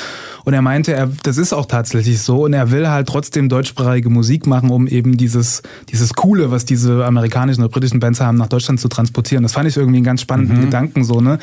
Und 0.45 0.54
er 0.54 0.62
meinte, 0.62 0.95
er, 0.95 1.11
das 1.25 1.37
ist 1.37 1.52
auch 1.52 1.66
tatsächlich 1.66 2.23
so 2.23 2.45
und 2.45 2.54
er 2.54 2.71
will 2.71 2.88
halt 2.88 3.09
trotzdem 3.09 3.50
deutschsprachige 3.50 4.09
Musik 4.09 4.47
machen, 4.47 4.71
um 4.71 4.87
eben 4.87 5.19
dieses, 5.19 5.62
dieses 5.90 6.14
Coole, 6.14 6.50
was 6.50 6.64
diese 6.64 7.04
amerikanischen 7.04 7.62
oder 7.62 7.71
britischen 7.71 8.00
Bands 8.00 8.21
haben, 8.21 8.38
nach 8.38 8.49
Deutschland 8.49 8.80
zu 8.80 8.88
transportieren. 8.88 9.42
Das 9.42 9.52
fand 9.52 9.69
ich 9.69 9.76
irgendwie 9.76 9.99
einen 9.99 10.04
ganz 10.04 10.23
spannenden 10.23 10.59
mhm. 10.59 10.62
Gedanken 10.62 11.04
so, 11.04 11.21
ne? 11.21 11.38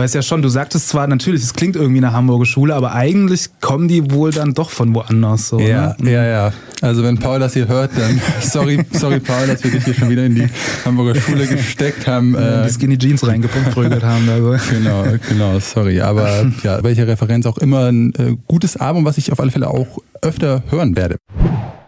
Weil 0.00 0.06
es 0.06 0.14
ja 0.14 0.22
schon, 0.22 0.40
du 0.40 0.48
sagtest 0.48 0.88
zwar 0.88 1.06
natürlich, 1.08 1.42
es 1.42 1.52
klingt 1.52 1.76
irgendwie 1.76 1.98
eine 1.98 2.14
Hamburger 2.14 2.46
Schule, 2.46 2.74
aber 2.74 2.94
eigentlich 2.94 3.50
kommen 3.60 3.86
die 3.86 4.10
wohl 4.10 4.30
dann 4.30 4.54
doch 4.54 4.70
von 4.70 4.94
woanders. 4.94 5.48
So, 5.48 5.60
ja, 5.60 5.94
ne? 5.98 6.10
ja, 6.10 6.24
ja. 6.24 6.52
Also 6.80 7.02
wenn 7.02 7.18
Paul 7.18 7.38
das 7.38 7.52
hier 7.52 7.68
hört, 7.68 7.90
dann 7.98 8.18
sorry, 8.40 8.82
sorry 8.92 9.20
Paul, 9.20 9.46
dass 9.46 9.62
wir 9.62 9.70
dich 9.70 9.84
hier 9.84 9.92
schon 9.92 10.08
wieder 10.08 10.24
in 10.24 10.36
die 10.36 10.48
Hamburger 10.86 11.20
Schule 11.20 11.46
gesteckt 11.46 12.06
haben. 12.06 12.34
Ja, 12.34 12.62
die 12.62 12.72
Skinny 12.72 12.96
Jeans 12.96 13.26
reingeprügelt 13.26 14.02
haben. 14.02 14.26
Also. 14.26 14.56
Genau, 14.70 15.04
genau, 15.28 15.58
sorry. 15.58 16.00
Aber 16.00 16.50
ja, 16.62 16.82
welche 16.82 17.06
Referenz 17.06 17.44
auch 17.44 17.58
immer, 17.58 17.84
ein 17.92 18.14
äh, 18.14 18.36
gutes 18.46 18.78
Album, 18.78 19.04
was 19.04 19.18
ich 19.18 19.30
auf 19.32 19.38
alle 19.38 19.50
Fälle 19.50 19.68
auch 19.68 19.98
öfter 20.22 20.62
hören 20.70 20.96
werde. 20.96 21.16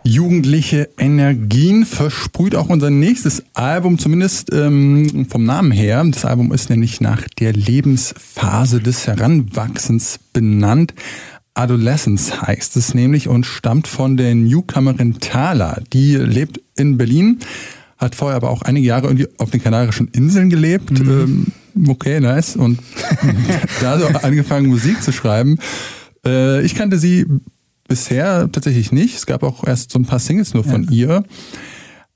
Jugendliche 0.04 0.88
Energien 0.98 1.86
versprüht 1.86 2.56
auch 2.56 2.68
unser 2.68 2.90
nächstes 2.90 3.44
Album, 3.54 3.98
zumindest 3.98 4.52
ähm, 4.52 5.26
vom 5.30 5.44
Namen 5.44 5.70
her. 5.70 6.04
Das 6.04 6.24
Album 6.24 6.52
ist 6.52 6.70
nämlich 6.70 7.00
nach 7.00 7.22
der 7.38 7.52
Lebensphase 7.52 8.80
des 8.80 9.06
Heranwachsens 9.06 10.18
benannt. 10.32 10.92
Adolescence 11.54 12.42
heißt 12.42 12.76
es 12.76 12.94
nämlich 12.94 13.28
und 13.28 13.46
stammt 13.46 13.86
von 13.86 14.16
der 14.16 14.34
Newcomerin 14.34 15.20
Thala. 15.20 15.80
Die 15.92 16.16
lebt 16.16 16.60
in 16.76 16.96
Berlin, 16.96 17.38
hat 17.96 18.16
vorher 18.16 18.36
aber 18.36 18.50
auch 18.50 18.62
einige 18.62 18.86
Jahre 18.86 19.06
irgendwie 19.06 19.28
auf 19.38 19.50
den 19.50 19.62
Kanarischen 19.62 20.08
Inseln 20.08 20.50
gelebt. 20.50 20.90
Mhm. 20.90 21.52
Ähm, 21.76 21.88
okay, 21.88 22.18
nice. 22.18 22.56
Und 22.56 22.80
da 23.80 24.00
so 24.00 24.06
angefangen 24.06 24.66
Musik 24.66 25.00
zu 25.00 25.12
schreiben. 25.12 25.58
Äh, 26.26 26.62
ich 26.64 26.74
kannte 26.74 26.98
sie 26.98 27.26
bisher 27.92 28.50
tatsächlich 28.50 28.90
nicht. 28.90 29.14
Es 29.16 29.26
gab 29.26 29.42
auch 29.42 29.66
erst 29.66 29.90
so 29.90 29.98
ein 29.98 30.06
paar 30.06 30.18
Singles 30.18 30.54
nur 30.54 30.64
von 30.64 30.84
ja. 30.84 30.90
ihr. 30.90 31.24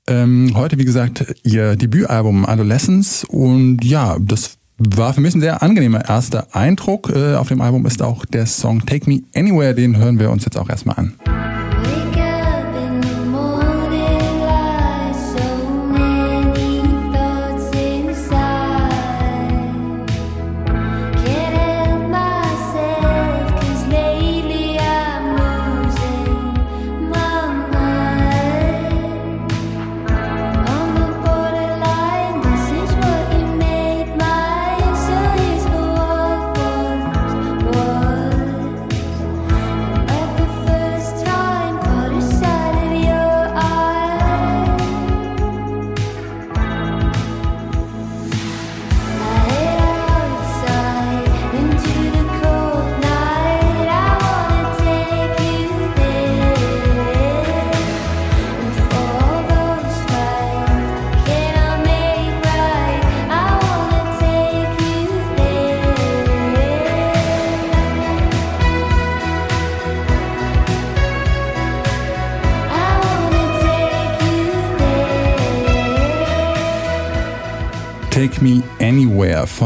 Ähm, 0.07 0.53
heute, 0.55 0.79
wie 0.79 0.85
gesagt, 0.85 1.23
ihr 1.43 1.75
Debütalbum 1.75 2.47
Adolescence 2.47 3.23
und 3.25 3.83
ja, 3.83 4.17
das 4.19 4.57
war 4.79 5.13
für 5.13 5.21
mich 5.21 5.35
ein 5.35 5.41
sehr 5.41 5.61
angenehmer 5.61 6.03
erster 6.09 6.55
Eindruck. 6.55 7.11
Äh, 7.15 7.35
auf 7.35 7.49
dem 7.49 7.61
Album 7.61 7.85
ist 7.85 8.01
auch 8.01 8.25
der 8.25 8.47
Song 8.47 8.87
Take 8.87 9.07
Me 9.07 9.21
Anywhere, 9.35 9.75
den 9.75 9.97
hören 9.97 10.17
wir 10.17 10.31
uns 10.31 10.45
jetzt 10.45 10.57
auch 10.57 10.67
erstmal 10.67 10.95
an. 10.97 11.56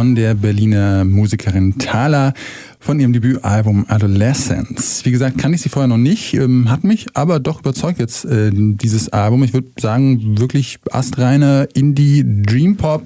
Von 0.02 0.16
der 0.16 0.34
Berliner 0.34 1.06
Musikerin 1.06 1.78
Thala 1.78 2.34
von 2.80 3.00
ihrem 3.00 3.14
Debütalbum 3.14 3.86
Adolescence. 3.88 5.06
Wie 5.06 5.12
gesagt, 5.12 5.38
kann 5.38 5.54
ich 5.54 5.62
sie 5.62 5.70
vorher 5.70 5.88
noch 5.88 6.00
nicht, 6.00 6.34
ähm, 6.34 6.72
hat 6.72 6.84
mich 6.84 7.06
aber 7.14 7.40
doch 7.40 7.60
überzeugt 7.60 8.00
jetzt 8.00 8.26
äh, 8.26 8.50
dieses 8.52 9.10
Album. 9.10 9.44
Ich 9.44 9.54
würde 9.54 9.68
sagen, 9.80 10.40
wirklich 10.40 10.80
astreiner 10.90 11.68
Indie 11.76 12.26
Dream 12.26 12.78
Pop 12.78 13.06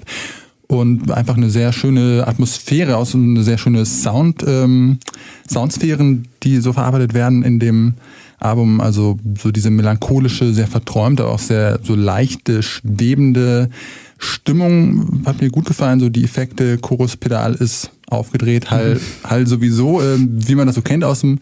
und 0.68 1.10
einfach 1.10 1.36
eine 1.36 1.50
sehr 1.50 1.74
schöne 1.74 2.24
Atmosphäre 2.26 2.96
aus 2.96 3.14
und 3.14 3.28
eine 3.28 3.42
sehr 3.42 3.58
schöne 3.58 3.84
Sound, 3.84 4.42
ähm, 4.46 4.98
Soundsphären, 5.46 6.28
die 6.44 6.60
so 6.60 6.72
verarbeitet 6.72 7.12
werden 7.12 7.42
in 7.42 7.58
dem 7.58 7.92
Album, 8.38 8.80
also 8.80 9.18
so 9.38 9.50
diese 9.50 9.70
melancholische, 9.70 10.54
sehr 10.54 10.66
verträumte, 10.66 11.26
auch 11.26 11.40
sehr 11.40 11.78
so 11.82 11.94
leichte, 11.94 12.62
schwebende 12.62 13.68
Stimmung 14.18 15.22
hat 15.26 15.40
mir 15.40 15.50
gut 15.50 15.66
gefallen, 15.66 16.00
so 16.00 16.08
die 16.08 16.24
Effekte, 16.24 16.78
Chorus, 16.78 17.16
Pedal 17.16 17.54
ist 17.54 17.90
aufgedreht, 18.08 18.70
Hall. 18.70 19.00
Hall 19.24 19.46
sowieso, 19.46 20.00
äh, 20.00 20.16
wie 20.18 20.54
man 20.54 20.66
das 20.66 20.76
so 20.76 20.82
kennt 20.82 21.04
aus 21.04 21.20
dem 21.20 21.38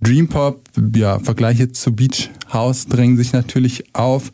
Dream 0.00 0.28
Pop, 0.28 0.62
ja, 0.94 1.18
Vergleiche 1.20 1.70
zu 1.70 1.92
Beach 1.92 2.30
House 2.52 2.86
drängen 2.86 3.16
sich 3.16 3.32
natürlich 3.32 3.84
auf. 3.94 4.32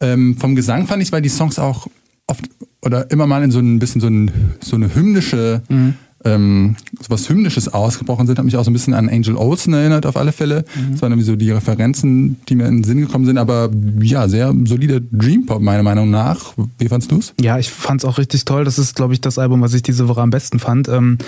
Ähm, 0.00 0.36
vom 0.36 0.54
Gesang 0.54 0.86
fand 0.86 1.02
ich, 1.02 1.10
weil 1.12 1.22
die 1.22 1.28
Songs 1.28 1.58
auch 1.58 1.88
oft 2.26 2.44
oder 2.82 3.10
immer 3.10 3.26
mal 3.26 3.42
in 3.42 3.50
so 3.50 3.58
ein 3.58 3.78
bisschen 3.78 4.00
so, 4.00 4.06
ein, 4.06 4.30
so 4.60 4.76
eine 4.76 4.94
hymnische 4.94 5.62
mhm 5.68 5.94
ähm, 6.24 6.76
so 7.00 7.10
was 7.10 7.28
Hymnisches 7.28 7.72
ausgebrochen 7.72 8.26
sind, 8.26 8.38
hat 8.38 8.44
mich 8.44 8.56
auch 8.56 8.64
so 8.64 8.70
ein 8.70 8.74
bisschen 8.74 8.94
an 8.94 9.08
Angel 9.08 9.36
Olsen 9.36 9.72
erinnert, 9.74 10.06
auf 10.06 10.16
alle 10.16 10.32
Fälle. 10.32 10.64
Mhm. 10.74 10.92
Das 10.92 11.02
waren 11.02 11.12
irgendwie 11.12 11.26
so 11.26 11.36
die 11.36 11.50
Referenzen, 11.50 12.36
die 12.48 12.54
mir 12.54 12.66
in 12.66 12.78
den 12.78 12.84
Sinn 12.84 13.00
gekommen 13.00 13.24
sind, 13.24 13.38
aber 13.38 13.70
ja, 14.00 14.28
sehr 14.28 14.54
solider 14.64 15.00
Dream 15.00 15.46
Pop, 15.46 15.60
meiner 15.60 15.82
Meinung 15.82 16.10
nach. 16.10 16.54
Wie 16.78 16.88
fandst 16.88 17.10
du's? 17.10 17.34
Ja, 17.40 17.58
ich 17.58 17.70
fand's 17.70 18.04
auch 18.04 18.18
richtig 18.18 18.44
toll. 18.44 18.64
Das 18.64 18.78
ist, 18.78 18.96
glaube 18.96 19.14
ich, 19.14 19.20
das 19.20 19.38
Album, 19.38 19.60
was 19.60 19.74
ich 19.74 19.82
diese 19.82 20.08
Woche 20.08 20.20
am 20.20 20.30
besten 20.30 20.58
fand. 20.58 20.88
Ähm, 20.88 21.18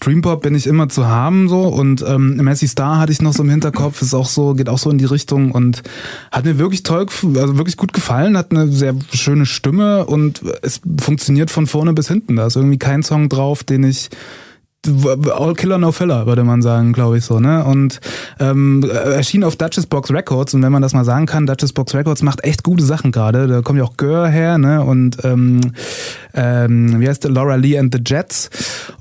Dream 0.00 0.22
Pop 0.22 0.42
bin 0.42 0.54
ich 0.54 0.66
immer 0.66 0.88
zu 0.88 1.06
haben, 1.06 1.48
so, 1.48 1.62
und 1.62 2.04
ähm, 2.06 2.36
Messi 2.36 2.68
Star 2.68 2.98
hatte 2.98 3.12
ich 3.12 3.22
noch 3.22 3.32
so 3.32 3.42
im 3.42 3.50
Hinterkopf, 3.50 4.02
ist 4.02 4.14
auch 4.14 4.28
so, 4.28 4.54
geht 4.54 4.68
auch 4.68 4.78
so 4.78 4.90
in 4.90 4.98
die 4.98 5.04
Richtung 5.04 5.52
und 5.52 5.82
hat 6.30 6.44
mir 6.44 6.58
wirklich 6.58 6.82
toll, 6.82 7.06
also 7.36 7.56
wirklich 7.56 7.76
gut 7.76 7.92
gefallen, 7.92 8.36
hat 8.36 8.50
eine 8.50 8.68
sehr 8.68 8.94
schöne 9.12 9.46
Stimme 9.46 10.06
und 10.06 10.42
es 10.62 10.80
funktioniert 11.00 11.50
von 11.50 11.66
vorne 11.66 11.92
bis 11.92 12.08
hinten. 12.08 12.36
Da 12.36 12.46
ist 12.46 12.56
irgendwie 12.56 12.78
kein 12.78 13.02
Song 13.02 13.28
drauf, 13.28 13.64
den 13.64 13.84
ich 13.84 14.10
All 14.86 15.54
Killer 15.54 15.78
No 15.78 15.92
Filler, 15.92 16.26
würde 16.26 16.44
man 16.44 16.62
sagen, 16.62 16.92
glaube 16.92 17.18
ich 17.18 17.24
so, 17.24 17.40
ne? 17.40 17.64
Und 17.64 18.00
ähm, 18.40 18.84
erschien 18.84 19.44
auf 19.44 19.56
Duchess 19.56 19.86
Box 19.86 20.10
Records 20.10 20.54
und 20.54 20.62
wenn 20.62 20.72
man 20.72 20.82
das 20.82 20.94
mal 20.94 21.04
sagen 21.04 21.26
kann, 21.26 21.46
Duchess 21.46 21.72
Box 21.72 21.94
Records 21.94 22.22
macht 22.22 22.44
echt 22.44 22.62
gute 22.62 22.84
Sachen 22.84 23.12
gerade. 23.12 23.46
Da 23.46 23.62
kommt 23.62 23.78
ja 23.78 23.84
auch 23.84 23.96
Gör 23.96 24.28
her, 24.28 24.58
ne? 24.58 24.82
Und 24.82 25.24
ähm, 25.24 25.60
ähm, 26.34 27.00
wie 27.00 27.08
heißt 27.08 27.24
der? 27.24 27.30
Laura 27.30 27.56
Lee 27.56 27.78
and 27.78 27.94
the 27.94 28.00
Jets 28.04 28.50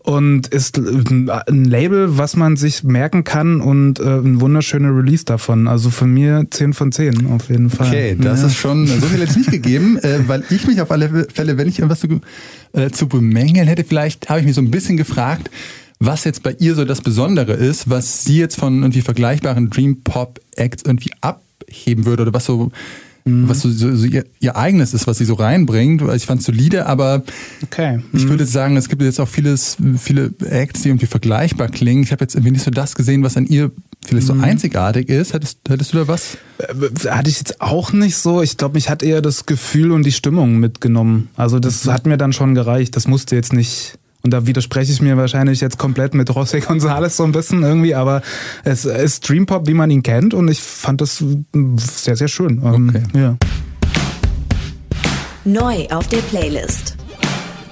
und 0.04 0.48
ist 0.48 0.78
ein 0.78 1.66
Label, 1.66 2.18
was 2.18 2.36
man 2.36 2.58
sich 2.58 2.84
merken 2.84 3.24
kann 3.24 3.62
und 3.62 4.00
äh, 4.00 4.04
ein 4.04 4.42
wunderschöner 4.42 4.96
Release 4.96 5.26
davon. 5.26 5.68
Also 5.68 5.90
von 5.90 6.14
mir 6.14 6.46
10 6.50 6.74
von 6.74 6.92
10 6.92 7.28
auf 7.28 7.50
jeden 7.50 7.70
Fall. 7.70 7.88
Okay, 7.88 8.18
das 8.20 8.42
ja. 8.42 8.48
ist 8.48 8.56
schon 8.56 8.86
so 8.88 9.08
viel 9.08 9.20
jetzt 9.20 9.38
nicht 9.38 9.52
gegeben, 9.52 9.98
äh, 9.98 10.20
weil 10.28 10.44
ich 10.50 10.68
mich 10.68 10.82
auf 10.82 10.92
alle 10.92 11.28
Fälle, 11.34 11.58
wenn 11.58 11.68
ich 11.68 11.80
irgendwas 11.80 12.00
zu, 12.00 12.08
äh, 12.74 12.90
zu 12.90 13.08
bemängeln 13.08 13.68
hätte, 13.68 13.84
vielleicht 13.84 14.30
habe 14.30 14.40
ich 14.40 14.46
mich 14.46 14.56
so 14.56 14.62
ein 14.62 14.72
bisschen 14.72 14.98
gefragt, 14.98 15.50
was 16.00 16.24
jetzt 16.26 16.44
bei 16.44 16.56
ihr 16.60 16.76
so 16.76 16.86
das 16.86 17.02
Besondere 17.02 17.54
ist, 17.54 17.90
was 17.90 18.26
sie 18.26 18.38
jetzt 18.38 18.58
von 18.58 18.82
irgendwie 18.82 19.02
vergleichbaren 19.02 19.70
Dream 19.70 20.02
Pop 20.02 20.40
Acts 20.56 20.84
irgendwie 20.86 21.12
abheben 21.22 22.06
würde 22.06 22.24
oder 22.24 22.34
was 22.34 22.46
so 22.46 22.72
mhm. 23.26 23.48
was 23.48 23.62
so, 23.62 23.70
so, 23.70 23.96
so 23.96 24.06
ihr, 24.06 24.26
ihr, 24.40 24.56
eigenes 24.58 24.94
ist, 24.94 25.08
was 25.08 25.18
sie 25.18 25.26
so 25.26 25.36
reinbringt. 25.36 26.02
Ich 26.14 26.26
fand 26.26 26.42
es 26.42 26.46
solide, 26.46 26.88
aber 26.88 27.24
okay. 27.64 27.98
mhm. 27.98 28.04
ich 28.14 28.28
würde 28.28 28.46
sagen, 28.46 28.76
es 28.76 28.90
gibt 28.90 29.02
jetzt 29.02 29.20
auch 29.20 29.30
vieles, 29.30 29.78
viele 29.98 30.34
Acts, 30.46 30.82
die 30.82 30.90
irgendwie 30.90 31.06
vergleichbar 31.06 31.70
klingen. 31.70 32.04
Ich 32.04 32.12
habe 32.12 32.24
jetzt 32.24 32.36
irgendwie 32.36 32.52
nicht 32.52 32.64
so 32.64 32.72
das 32.72 32.96
gesehen, 32.96 33.24
was 33.24 33.38
an 33.38 33.46
ihr 33.46 33.72
vielleicht 34.08 34.28
so 34.28 34.36
mhm. 34.36 34.44
einzigartig 34.44 35.10
ist. 35.10 35.34
Hättest, 35.34 35.60
hättest 35.68 35.94
du 35.94 35.98
da 36.00 36.08
was? 36.08 36.38
Äh, 36.58 37.10
hatte 37.10 37.30
ich 37.30 37.38
jetzt 37.38 37.62
auch 37.62 37.92
nicht 37.94 38.18
so. 38.18 38.42
Ich 38.42 38.58
glaube, 38.58 38.76
mich 38.76 38.90
hat 38.90 39.04
eher 39.04 39.22
das 39.22 39.46
Gefühl 39.46 39.92
und 39.92 40.06
die 40.06 40.12
Stimmung 40.12 40.58
mitgenommen. 40.58 41.30
Also 41.36 41.60
das 41.60 41.86
mhm. 41.86 41.94
hat 41.94 42.06
mir 42.06 42.18
dann 42.18 42.34
schon 42.34 42.56
gereicht. 42.56 42.96
Das 42.96 43.08
musste 43.08 43.36
jetzt 43.36 43.54
nicht 43.54 43.98
und 44.26 44.32
da 44.32 44.48
widerspreche 44.48 44.90
ich 44.90 45.02
mir 45.02 45.18
wahrscheinlich 45.18 45.60
jetzt 45.60 45.78
komplett 45.78 46.14
mit 46.14 46.30
José 46.30 46.64
González 46.64 47.10
so 47.10 47.26
ein 47.26 47.34
bisschen 47.34 47.62
irgendwie, 47.62 47.94
aber 47.94 48.22
es 48.64 48.86
ist 48.86 49.28
Dream 49.28 49.46
Pop, 49.46 49.68
wie 49.68 49.74
man 49.74 49.92
ihn 49.92 50.02
kennt 50.02 50.34
und 50.34 50.48
ich 50.48 50.62
fand 50.62 51.02
das 51.02 51.22
sehr, 51.76 52.16
sehr 52.16 52.30
schön. 52.30 52.62
Ähm, 52.64 52.90
okay. 52.90 53.04
Ja. 53.14 53.38
Neu 55.44 55.88
auf 55.90 56.08
der 56.08 56.20
Playlist. 56.20 56.93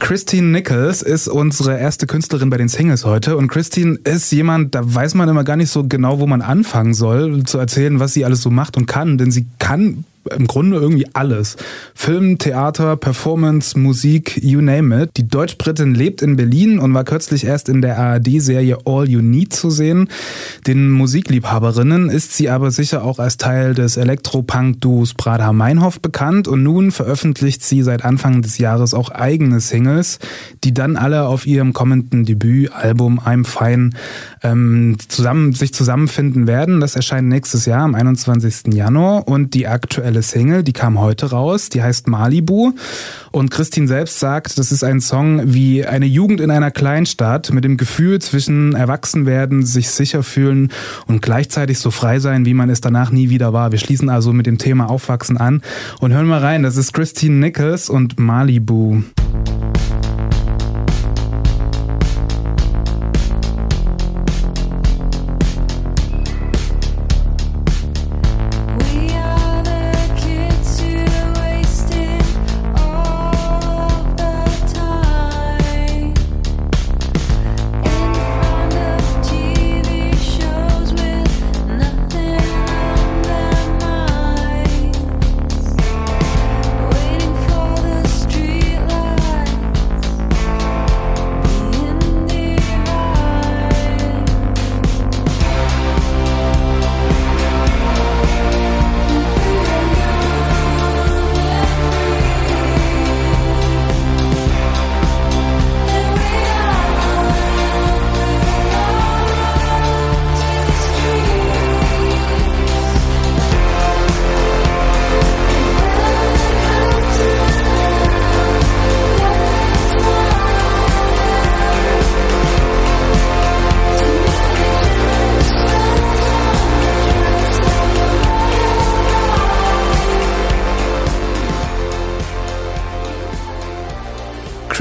Christine 0.01 0.47
Nichols 0.47 1.03
ist 1.03 1.27
unsere 1.27 1.79
erste 1.79 2.07
Künstlerin 2.07 2.49
bei 2.49 2.57
den 2.57 2.67
Singles 2.67 3.05
heute. 3.05 3.37
Und 3.37 3.49
Christine 3.49 3.99
ist 4.03 4.31
jemand, 4.31 4.73
da 4.73 4.81
weiß 4.83 5.13
man 5.13 5.29
immer 5.29 5.43
gar 5.43 5.55
nicht 5.55 5.69
so 5.69 5.87
genau, 5.87 6.19
wo 6.19 6.25
man 6.25 6.41
anfangen 6.41 6.95
soll, 6.95 7.43
zu 7.43 7.59
erzählen, 7.59 7.99
was 7.99 8.13
sie 8.13 8.25
alles 8.25 8.41
so 8.41 8.49
macht 8.49 8.77
und 8.77 8.87
kann, 8.87 9.19
denn 9.19 9.29
sie 9.29 9.45
kann 9.59 10.03
im 10.29 10.47
Grunde 10.47 10.77
irgendwie 10.77 11.07
alles. 11.13 11.57
Film, 11.95 12.37
Theater, 12.37 12.95
Performance, 12.95 13.77
Musik, 13.77 14.39
you 14.43 14.61
name 14.61 15.03
it. 15.03 15.11
Die 15.17 15.27
Deutsch-Britin 15.27 15.95
lebt 15.95 16.21
in 16.21 16.35
Berlin 16.35 16.79
und 16.79 16.93
war 16.93 17.03
kürzlich 17.03 17.45
erst 17.45 17.69
in 17.69 17.81
der 17.81 17.97
ARD-Serie 17.97 18.77
All 18.85 19.09
You 19.09 19.21
Need 19.21 19.53
zu 19.53 19.69
sehen. 19.69 20.09
Den 20.67 20.91
Musikliebhaberinnen 20.91 22.09
ist 22.09 22.33
sie 22.33 22.49
aber 22.49 22.71
sicher 22.71 23.03
auch 23.03 23.19
als 23.19 23.37
Teil 23.37 23.73
des 23.73 23.97
Elektropunk-Duos 23.97 25.13
Bradha 25.15 25.53
Meinhof 25.53 25.99
bekannt 25.99 26.47
und 26.47 26.63
nun 26.63 26.91
veröffentlicht 26.91 27.63
sie 27.63 27.81
seit 27.81 28.05
Anfang 28.05 28.41
des 28.41 28.57
Jahres 28.57 28.93
auch 28.93 29.09
eigene 29.09 29.59
Singles, 29.59 30.19
die 30.63 30.73
dann 30.73 30.97
alle 30.97 31.25
auf 31.25 31.45
ihrem 31.47 31.73
kommenden 31.73 32.25
Debütalbum 32.25 33.19
I'm 33.19 33.45
Fine 33.45 33.91
ähm, 34.43 34.97
zusammen, 35.07 35.53
sich 35.53 35.73
zusammenfinden 35.73 36.47
werden. 36.47 36.79
Das 36.79 36.95
erscheint 36.95 37.27
nächstes 37.27 37.65
Jahr 37.65 37.81
am 37.81 37.95
21. 37.95 38.73
Januar 38.73 39.27
und 39.27 39.53
die 39.53 39.67
aktuelle 39.67 40.21
Single, 40.21 40.63
die 40.63 40.73
kam 40.73 40.99
heute 40.99 41.29
raus, 41.29 41.69
die 41.69 41.83
heißt 41.83 42.07
Malibu 42.07 42.73
und 43.31 43.51
Christine 43.51 43.87
selbst 43.87 44.19
sagt, 44.19 44.57
das 44.57 44.71
ist 44.71 44.83
ein 44.83 44.99
Song 44.99 45.53
wie 45.53 45.85
eine 45.85 46.05
Jugend 46.05 46.41
in 46.41 46.51
einer 46.51 46.71
Kleinstadt 46.71 47.51
mit 47.53 47.63
dem 47.63 47.77
Gefühl 47.77 48.19
zwischen 48.19 48.73
Erwachsenwerden, 48.73 49.65
sich 49.65 49.89
sicher 49.89 50.23
fühlen 50.23 50.71
und 51.07 51.21
gleichzeitig 51.21 51.79
so 51.79 51.91
frei 51.91 52.19
sein, 52.19 52.45
wie 52.45 52.53
man 52.53 52.69
es 52.69 52.81
danach 52.81 53.11
nie 53.11 53.29
wieder 53.29 53.53
war. 53.53 53.71
Wir 53.71 53.79
schließen 53.79 54.09
also 54.09 54.33
mit 54.33 54.47
dem 54.47 54.57
Thema 54.57 54.89
Aufwachsen 54.89 55.37
an 55.37 55.61
und 55.99 56.13
hören 56.13 56.27
mal 56.27 56.39
rein. 56.39 56.63
Das 56.63 56.77
ist 56.77 56.93
Christine 56.93 57.35
Nichols 57.35 57.89
und 57.89 58.19
Malibu. 58.19 59.01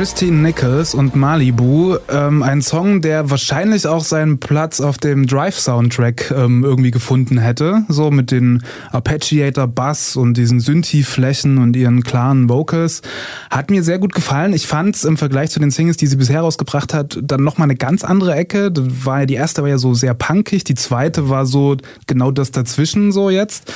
Christine 0.01 0.39
Nichols 0.39 0.95
und 0.95 1.15
Malibu. 1.15 1.99
Ähm, 2.09 2.43
ein 2.43 2.63
Song, 2.63 3.03
der 3.03 3.29
wahrscheinlich 3.29 3.87
auch 3.87 4.03
seinen 4.03 4.39
Platz 4.39 4.81
auf 4.81 4.97
dem 4.97 5.27
Drive-Soundtrack 5.27 6.31
ähm, 6.35 6.65
irgendwie 6.65 6.91
gefunden 6.91 7.37
hätte. 7.37 7.85
So 7.89 8.11
mit 8.11 8.31
den 8.31 8.63
Arpeggiator 8.93 9.67
Bass 9.67 10.17
und 10.17 10.39
diesen 10.39 10.59
Synthi-Flächen 10.59 11.59
und 11.59 11.77
ihren 11.77 12.03
klaren 12.03 12.49
Vocals. 12.49 13.03
Hat 13.51 13.71
mir 13.71 13.83
sehr 13.83 13.99
gut 13.99 14.15
gefallen. 14.15 14.55
Ich 14.55 14.67
fand 14.67 14.97
es 14.97 15.05
im 15.05 15.19
Vergleich 15.19 15.51
zu 15.51 15.61
den 15.61 15.71
Singles, 15.71 15.99
die 15.99 16.07
sie 16.07 16.17
bisher 16.17 16.41
rausgebracht 16.41 16.95
hat, 16.95 17.19
dann 17.23 17.45
nochmal 17.45 17.67
eine 17.67 17.77
ganz 17.77 18.03
andere 18.03 18.35
Ecke. 18.35 18.71
Das 18.73 18.87
war 19.05 19.21
ja, 19.21 19.27
die 19.27 19.35
erste 19.35 19.61
war 19.61 19.69
ja 19.69 19.77
so 19.77 19.93
sehr 19.93 20.15
punkig, 20.15 20.65
die 20.65 20.77
zweite 20.77 21.29
war 21.29 21.45
so 21.45 21.77
genau 22.07 22.31
das 22.31 22.53
dazwischen 22.53 23.13
so 23.13 23.29
jetzt 23.29 23.71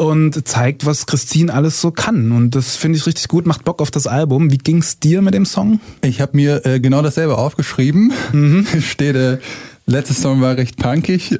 und 0.00 0.48
zeigt, 0.48 0.86
was 0.86 1.06
Christine 1.06 1.52
alles 1.52 1.80
so 1.80 1.90
kann. 1.90 2.32
Und 2.32 2.54
das 2.54 2.76
finde 2.76 2.96
ich 2.96 3.06
richtig 3.06 3.28
gut, 3.28 3.46
macht 3.46 3.64
Bock 3.64 3.82
auf 3.82 3.90
das 3.90 4.06
Album. 4.06 4.50
Wie 4.50 4.56
ging's 4.56 4.98
dir 4.98 5.20
mit 5.20 5.34
dem 5.34 5.44
Song? 5.44 5.69
Ich 6.02 6.20
habe 6.20 6.36
mir 6.36 6.64
äh, 6.66 6.80
genau 6.80 7.02
dasselbe 7.02 7.38
aufgeschrieben. 7.38 8.12
Mhm. 8.32 8.66
Steht 8.80 9.16
äh, 9.16 9.38
letzte 9.86 10.14
Song 10.14 10.40
war 10.40 10.56
recht 10.56 10.76
punkig, 10.76 11.38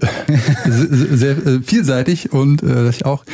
sehr, 0.68 1.46
äh, 1.46 1.60
vielseitig 1.62 2.32
und 2.32 2.62
äh, 2.62 2.66
dass 2.84 2.96
ich 2.96 3.06
auch 3.06 3.24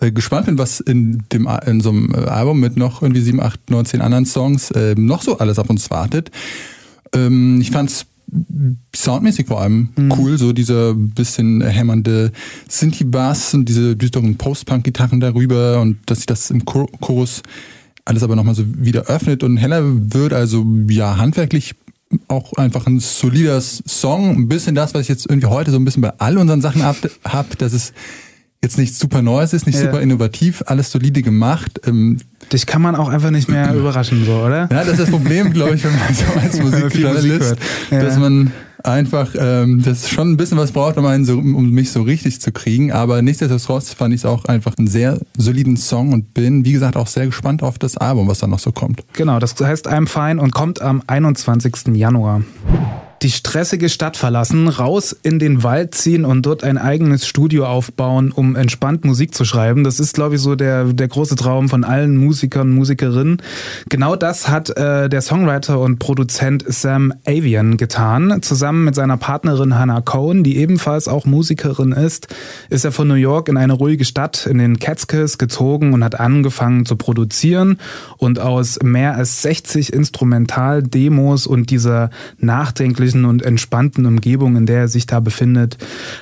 äh, 0.00 0.10
gespannt 0.10 0.46
bin, 0.46 0.58
was 0.58 0.80
in 0.80 1.22
dem 1.32 1.48
in 1.66 1.80
so 1.80 1.90
einem 1.90 2.14
äh, 2.14 2.18
Album 2.28 2.60
mit 2.60 2.76
noch 2.76 3.02
irgendwie 3.02 3.22
sieben, 3.22 3.40
acht, 3.40 3.70
neun, 3.70 3.86
zehn 3.86 4.00
anderen 4.00 4.26
Songs 4.26 4.70
äh, 4.72 4.94
noch 4.96 5.22
so 5.22 5.38
alles 5.38 5.58
auf 5.58 5.70
uns 5.70 5.90
wartet. 5.90 6.30
Ähm, 7.14 7.60
ich 7.60 7.70
fand's 7.70 8.06
soundmäßig 8.94 9.46
vor 9.46 9.60
allem 9.60 9.90
mhm. 9.96 10.12
cool, 10.12 10.36
so 10.36 10.52
dieser 10.52 10.94
bisschen 10.94 11.62
hämmernde 11.62 12.32
Synthie-Bass 12.68 13.54
und 13.54 13.68
diese 13.68 13.96
düsteren 13.96 14.36
Post-Punk-Gitarren 14.36 15.20
darüber 15.20 15.80
und 15.80 15.98
dass 16.06 16.18
sich 16.18 16.26
das 16.26 16.50
im 16.50 16.64
Chorus 16.64 17.42
alles 18.06 18.22
aber 18.22 18.36
nochmal 18.36 18.54
so 18.54 18.64
wieder 18.66 19.02
öffnet 19.02 19.42
und 19.42 19.58
heller 19.58 19.82
wird, 19.84 20.32
also 20.32 20.64
ja, 20.88 21.18
handwerklich 21.18 21.74
auch 22.28 22.52
einfach 22.54 22.86
ein 22.86 23.00
solider 23.00 23.60
Song, 23.60 24.30
ein 24.36 24.48
bisschen 24.48 24.74
das, 24.74 24.94
was 24.94 25.02
ich 25.02 25.08
jetzt 25.08 25.28
irgendwie 25.28 25.48
heute 25.48 25.72
so 25.72 25.76
ein 25.76 25.84
bisschen 25.84 26.02
bei 26.02 26.12
all 26.18 26.38
unseren 26.38 26.62
Sachen 26.62 26.82
habe, 26.82 27.10
hab, 27.24 27.58
dass 27.58 27.72
es 27.72 27.92
jetzt 28.62 28.78
nichts 28.78 28.98
super 28.98 29.22
Neues 29.22 29.52
ist, 29.52 29.66
nicht 29.66 29.76
ja. 29.76 29.86
super 29.86 30.00
innovativ, 30.00 30.62
alles 30.66 30.90
solide 30.90 31.22
gemacht. 31.22 31.80
Ähm, 31.84 32.18
Dich 32.52 32.66
kann 32.66 32.80
man 32.80 32.94
auch 32.94 33.08
einfach 33.08 33.30
nicht 33.30 33.48
mehr 33.48 33.74
überraschen, 33.74 34.24
so, 34.24 34.34
oder? 34.36 34.68
Ja, 34.70 34.84
das 34.84 34.90
ist 34.90 35.00
das 35.00 35.10
Problem, 35.10 35.52
glaube 35.52 35.74
ich, 35.74 35.84
wenn 35.84 35.98
man 35.98 36.14
so 36.14 36.24
als 36.40 36.58
Musikjournalist, 36.62 37.40
Musik 37.40 37.58
ja. 37.90 38.02
dass 38.02 38.18
man 38.18 38.52
einfach 38.86 39.34
ähm, 39.38 39.82
das 39.84 40.08
schon 40.08 40.32
ein 40.32 40.36
bisschen 40.36 40.58
was 40.58 40.72
braucht, 40.72 40.96
um, 40.96 41.06
einen 41.06 41.24
so, 41.24 41.38
um 41.38 41.70
mich 41.70 41.90
so 41.90 42.02
richtig 42.02 42.40
zu 42.40 42.52
kriegen. 42.52 42.92
Aber 42.92 43.22
nichtsdestotrotz 43.22 43.92
fand 43.92 44.14
ich 44.14 44.20
es 44.20 44.26
auch 44.26 44.44
einfach 44.46 44.74
einen 44.78 44.88
sehr 44.88 45.20
soliden 45.36 45.76
Song 45.76 46.12
und 46.12 46.34
bin, 46.34 46.64
wie 46.64 46.72
gesagt, 46.72 46.96
auch 46.96 47.06
sehr 47.06 47.26
gespannt 47.26 47.62
auf 47.62 47.78
das 47.78 47.96
Album, 47.96 48.28
was 48.28 48.38
da 48.38 48.46
noch 48.46 48.58
so 48.58 48.72
kommt. 48.72 49.04
Genau, 49.12 49.38
das 49.38 49.54
heißt 49.60 49.88
I'm 49.88 50.06
Fine 50.06 50.40
und 50.40 50.52
kommt 50.52 50.80
am 50.80 51.02
21. 51.06 51.94
Januar 51.94 52.42
die 53.22 53.30
stressige 53.30 53.88
Stadt 53.88 54.16
verlassen, 54.16 54.68
raus 54.68 55.16
in 55.22 55.38
den 55.38 55.62
Wald 55.62 55.94
ziehen 55.94 56.24
und 56.24 56.44
dort 56.44 56.64
ein 56.64 56.78
eigenes 56.78 57.26
Studio 57.26 57.66
aufbauen, 57.66 58.30
um 58.30 58.56
entspannt 58.56 59.04
Musik 59.04 59.34
zu 59.34 59.44
schreiben. 59.44 59.84
Das 59.84 60.00
ist, 60.00 60.14
glaube 60.14 60.34
ich, 60.34 60.40
so 60.40 60.54
der, 60.54 60.84
der 60.84 61.08
große 61.08 61.36
Traum 61.36 61.68
von 61.68 61.84
allen 61.84 62.16
Musikern, 62.16 62.70
Musikerinnen. 62.70 63.42
Genau 63.88 64.16
das 64.16 64.48
hat 64.48 64.70
äh, 64.76 65.08
der 65.08 65.22
Songwriter 65.22 65.80
und 65.80 65.98
Produzent 65.98 66.64
Sam 66.66 67.14
Avian 67.26 67.76
getan. 67.76 68.42
Zusammen 68.42 68.84
mit 68.84 68.94
seiner 68.94 69.16
Partnerin 69.16 69.78
Hannah 69.78 70.02
Cohen, 70.02 70.44
die 70.44 70.58
ebenfalls 70.58 71.08
auch 71.08 71.24
Musikerin 71.24 71.92
ist, 71.92 72.28
ist 72.68 72.84
er 72.84 72.92
von 72.92 73.08
New 73.08 73.14
York 73.14 73.48
in 73.48 73.56
eine 73.56 73.72
ruhige 73.72 74.04
Stadt 74.04 74.46
in 74.46 74.58
den 74.58 74.78
Catskills 74.78 75.38
gezogen 75.38 75.94
und 75.94 76.04
hat 76.04 76.20
angefangen 76.20 76.84
zu 76.84 76.96
produzieren 76.96 77.78
und 78.18 78.38
aus 78.38 78.78
mehr 78.82 79.14
als 79.14 79.42
60 79.42 79.92
Instrumental-Demos 79.92 81.46
und 81.46 81.70
dieser 81.70 82.10
nachdenklichen 82.38 83.05
friedlichen 83.06 83.24
und 83.24 83.42
entspannten 83.42 84.06
Umgebung, 84.06 84.56
in 84.56 84.66
der 84.66 84.80
er 84.80 84.88
sich 84.88 85.06
da 85.06 85.20
befindet, 85.20 85.78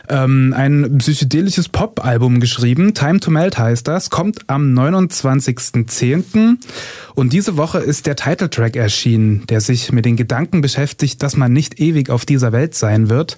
ähm, 0.09 0.53
ein 0.57 0.99
psychedelisches 0.99 1.69
Pop-Album 1.69 2.41
geschrieben. 2.41 2.95
Time 2.95 3.21
to 3.21 3.31
Melt 3.31 3.59
heißt 3.59 3.89
das, 3.89 4.11
kommt 4.11 4.41
am 4.49 4.75
29.10. 4.75 6.57
Und 7.15 7.33
diese 7.33 7.57
Woche 7.57 7.79
ist 7.79 8.07
der 8.07 8.17
Titeltrack 8.17 8.77
erschienen, 8.77 9.47
der 9.49 9.61
sich 9.61 9.93
mit 9.93 10.05
den 10.05 10.17
Gedanken 10.17 10.61
beschäftigt, 10.61 11.23
dass 11.23 11.37
man 11.37 11.53
nicht 11.53 11.81
ewig 11.81 12.11
auf 12.11 12.27
dieser 12.27 12.53
Welt 12.53 12.75
sein 12.75 13.09
wird. 13.09 13.37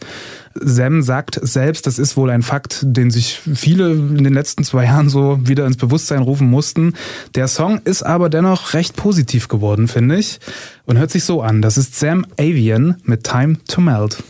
Sam 0.61 1.03
sagt 1.03 1.39
selbst, 1.43 1.87
das 1.87 1.99
ist 1.99 2.17
wohl 2.17 2.31
ein 2.31 2.43
Fakt, 2.43 2.81
den 2.83 3.11
sich 3.11 3.41
viele 3.55 3.93
in 3.93 4.25
den 4.25 4.35
letzten 4.35 4.65
zwei 4.65 4.85
Jahren 4.85 5.09
so 5.09 5.39
wieder 5.43 5.67
ins 5.67 5.77
Bewusstsein 5.77 6.23
rufen 6.23 6.49
mussten. 6.49 6.95
Der 7.35 7.49
Song 7.49 7.81
ist 7.85 8.03
aber 8.03 8.29
dennoch 8.29 8.75
recht 8.75 8.97
positiv 8.97 9.49
geworden, 9.49 9.89
finde 9.89 10.17
ich, 10.17 10.41
und 10.85 10.99
hört 10.99 11.11
sich 11.11 11.25
so 11.25 11.43
an. 11.43 11.63
Das 11.63 11.79
ist 11.79 11.99
Sam 11.99 12.27
Avian 12.39 12.97
mit 13.05 13.25
Time 13.25 13.59
to 13.69 13.81
Melt. 13.81 14.23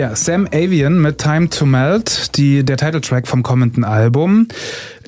Ja, 0.00 0.16
Sam 0.16 0.48
Avian 0.50 0.98
mit 0.98 1.18
Time 1.18 1.50
to 1.50 1.66
Melt, 1.66 2.34
die, 2.38 2.64
der 2.64 2.78
Titeltrack 2.78 3.28
vom 3.28 3.42
kommenden 3.42 3.84
Album 3.84 4.48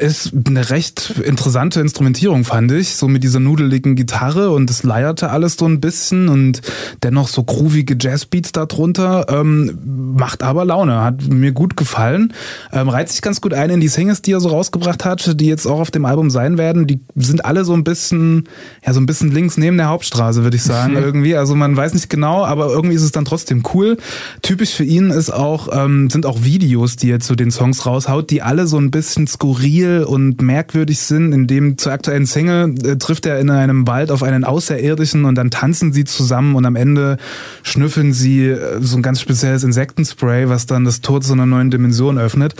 ist 0.02 0.32
eine 0.46 0.70
recht 0.70 1.14
interessante 1.24 1.80
Instrumentierung, 1.80 2.44
fand 2.44 2.72
ich. 2.72 2.96
So 2.96 3.06
mit 3.06 3.22
dieser 3.22 3.38
nudeligen 3.38 3.94
Gitarre 3.94 4.50
und 4.50 4.68
es 4.68 4.82
leierte 4.82 5.30
alles 5.30 5.56
so 5.56 5.64
ein 5.66 5.80
bisschen 5.80 6.28
und 6.28 6.60
dennoch 7.04 7.28
so 7.28 7.44
groovige 7.44 7.96
Jazzbeats 7.98 8.50
darunter. 8.50 9.26
Ähm, 9.28 9.78
macht 10.16 10.42
aber 10.42 10.64
Laune, 10.64 11.02
hat 11.02 11.28
mir 11.28 11.52
gut 11.52 11.76
gefallen. 11.76 12.32
Ähm, 12.72 12.88
reiht 12.88 13.10
sich 13.10 13.22
ganz 13.22 13.40
gut 13.40 13.54
ein 13.54 13.70
in 13.70 13.80
die 13.80 13.88
Singles, 13.88 14.22
die 14.22 14.32
er 14.32 14.40
so 14.40 14.48
rausgebracht 14.48 15.04
hat, 15.04 15.40
die 15.40 15.46
jetzt 15.46 15.66
auch 15.66 15.78
auf 15.78 15.92
dem 15.92 16.04
Album 16.04 16.30
sein 16.30 16.58
werden. 16.58 16.88
Die 16.88 17.00
sind 17.14 17.44
alle 17.44 17.64
so 17.64 17.72
ein 17.72 17.84
bisschen, 17.84 18.48
ja, 18.84 18.92
so 18.92 19.00
ein 19.00 19.06
bisschen 19.06 19.30
links 19.30 19.56
neben 19.56 19.76
der 19.76 19.88
Hauptstraße, 19.88 20.42
würde 20.42 20.56
ich 20.56 20.64
sagen, 20.64 20.96
irgendwie. 20.96 21.36
Also 21.36 21.54
man 21.54 21.76
weiß 21.76 21.94
nicht 21.94 22.10
genau, 22.10 22.44
aber 22.44 22.66
irgendwie 22.66 22.96
ist 22.96 23.04
es 23.04 23.12
dann 23.12 23.24
trotzdem 23.24 23.62
cool. 23.72 23.98
Typisch 24.42 24.74
für 24.74 24.84
ihn 24.84 25.10
ist 25.10 25.30
auch, 25.30 25.68
ähm, 25.72 26.10
sind 26.10 26.26
auch 26.26 26.42
Videos, 26.42 26.96
die 26.96 27.10
er 27.10 27.20
zu 27.20 27.36
den 27.36 27.52
Songs 27.52 27.86
raushaut, 27.86 28.30
die 28.30 28.42
alle 28.42 28.66
so 28.66 28.78
ein 28.78 28.90
bisschen 28.90 29.28
skurril 29.28 29.91
skurril 29.92 30.04
und 30.04 30.42
merkwürdig 30.42 30.98
sind. 31.00 31.32
In 31.32 31.46
dem 31.46 31.78
zur 31.78 31.92
aktuellen 31.92 32.26
Single 32.26 32.74
äh, 32.84 32.96
trifft 32.96 33.26
er 33.26 33.38
in 33.38 33.50
einem 33.50 33.86
Wald 33.86 34.10
auf 34.10 34.22
einen 34.22 34.44
Außerirdischen 34.44 35.24
und 35.24 35.34
dann 35.34 35.50
tanzen 35.50 35.92
sie 35.92 36.04
zusammen 36.04 36.54
und 36.54 36.64
am 36.64 36.76
Ende 36.76 37.18
schnüffeln 37.62 38.12
sie 38.12 38.48
äh, 38.48 38.80
so 38.80 38.96
ein 38.96 39.02
ganz 39.02 39.20
spezielles 39.20 39.64
Insektenspray, 39.64 40.48
was 40.48 40.66
dann 40.66 40.84
das 40.84 41.00
Tor 41.00 41.20
zu 41.20 41.32
einer 41.32 41.46
neuen 41.46 41.70
Dimension 41.70 42.18
öffnet 42.18 42.54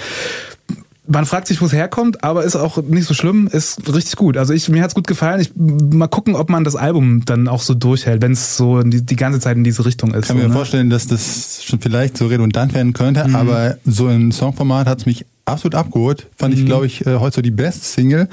man 1.09 1.27
fragt 1.27 1.49
sich, 1.49 1.61
wo 1.61 1.66
es 1.66 1.73
herkommt, 1.73 2.23
aber 2.23 2.45
ist 2.45 2.55
auch 2.55 2.81
nicht 2.81 3.07
so 3.07 3.12
schlimm, 3.12 3.49
ist 3.51 3.92
richtig 3.92 4.14
gut. 4.14 4.37
Also 4.37 4.55
ich, 4.55 4.68
mir 4.68 4.85
hat's 4.85 4.95
gut 4.95 5.09
gefallen. 5.09 5.40
Ich 5.40 5.51
mal 5.57 6.07
gucken, 6.07 6.37
ob 6.37 6.49
man 6.49 6.62
das 6.62 6.77
Album 6.77 7.25
dann 7.25 7.49
auch 7.49 7.61
so 7.61 7.75
durchhält, 7.75 8.23
wenn 8.23 8.33
es 8.33 8.57
so 8.57 8.83
die, 8.83 9.05
die, 9.05 9.16
ganze 9.16 9.40
Zeit 9.40 9.57
in 9.57 9.64
diese 9.64 9.85
Richtung 9.85 10.14
ist. 10.14 10.21
Ich 10.21 10.29
kann 10.29 10.37
so, 10.37 10.42
mir 10.45 10.49
ne? 10.49 10.55
vorstellen, 10.55 10.90
dass 10.90 11.09
das 11.09 11.64
schon 11.64 11.81
vielleicht 11.81 12.16
so 12.16 12.29
redundant 12.29 12.73
werden 12.73 12.92
könnte, 12.92 13.27
mhm. 13.27 13.35
aber 13.35 13.77
so 13.85 14.09
im 14.09 14.31
Songformat 14.31 14.87
hat's 14.87 15.05
mich 15.05 15.27
absolut 15.45 15.75
abgeholt. 15.75 16.29
Fand 16.37 16.55
mhm. 16.55 16.61
ich, 16.61 16.67
glaube 16.67 16.87
ich, 16.87 17.07
äh, 17.07 17.19
heute 17.19 17.37
so 17.37 17.43
die 17.43 17.51
beste 17.51 17.85
Single. 17.85 18.29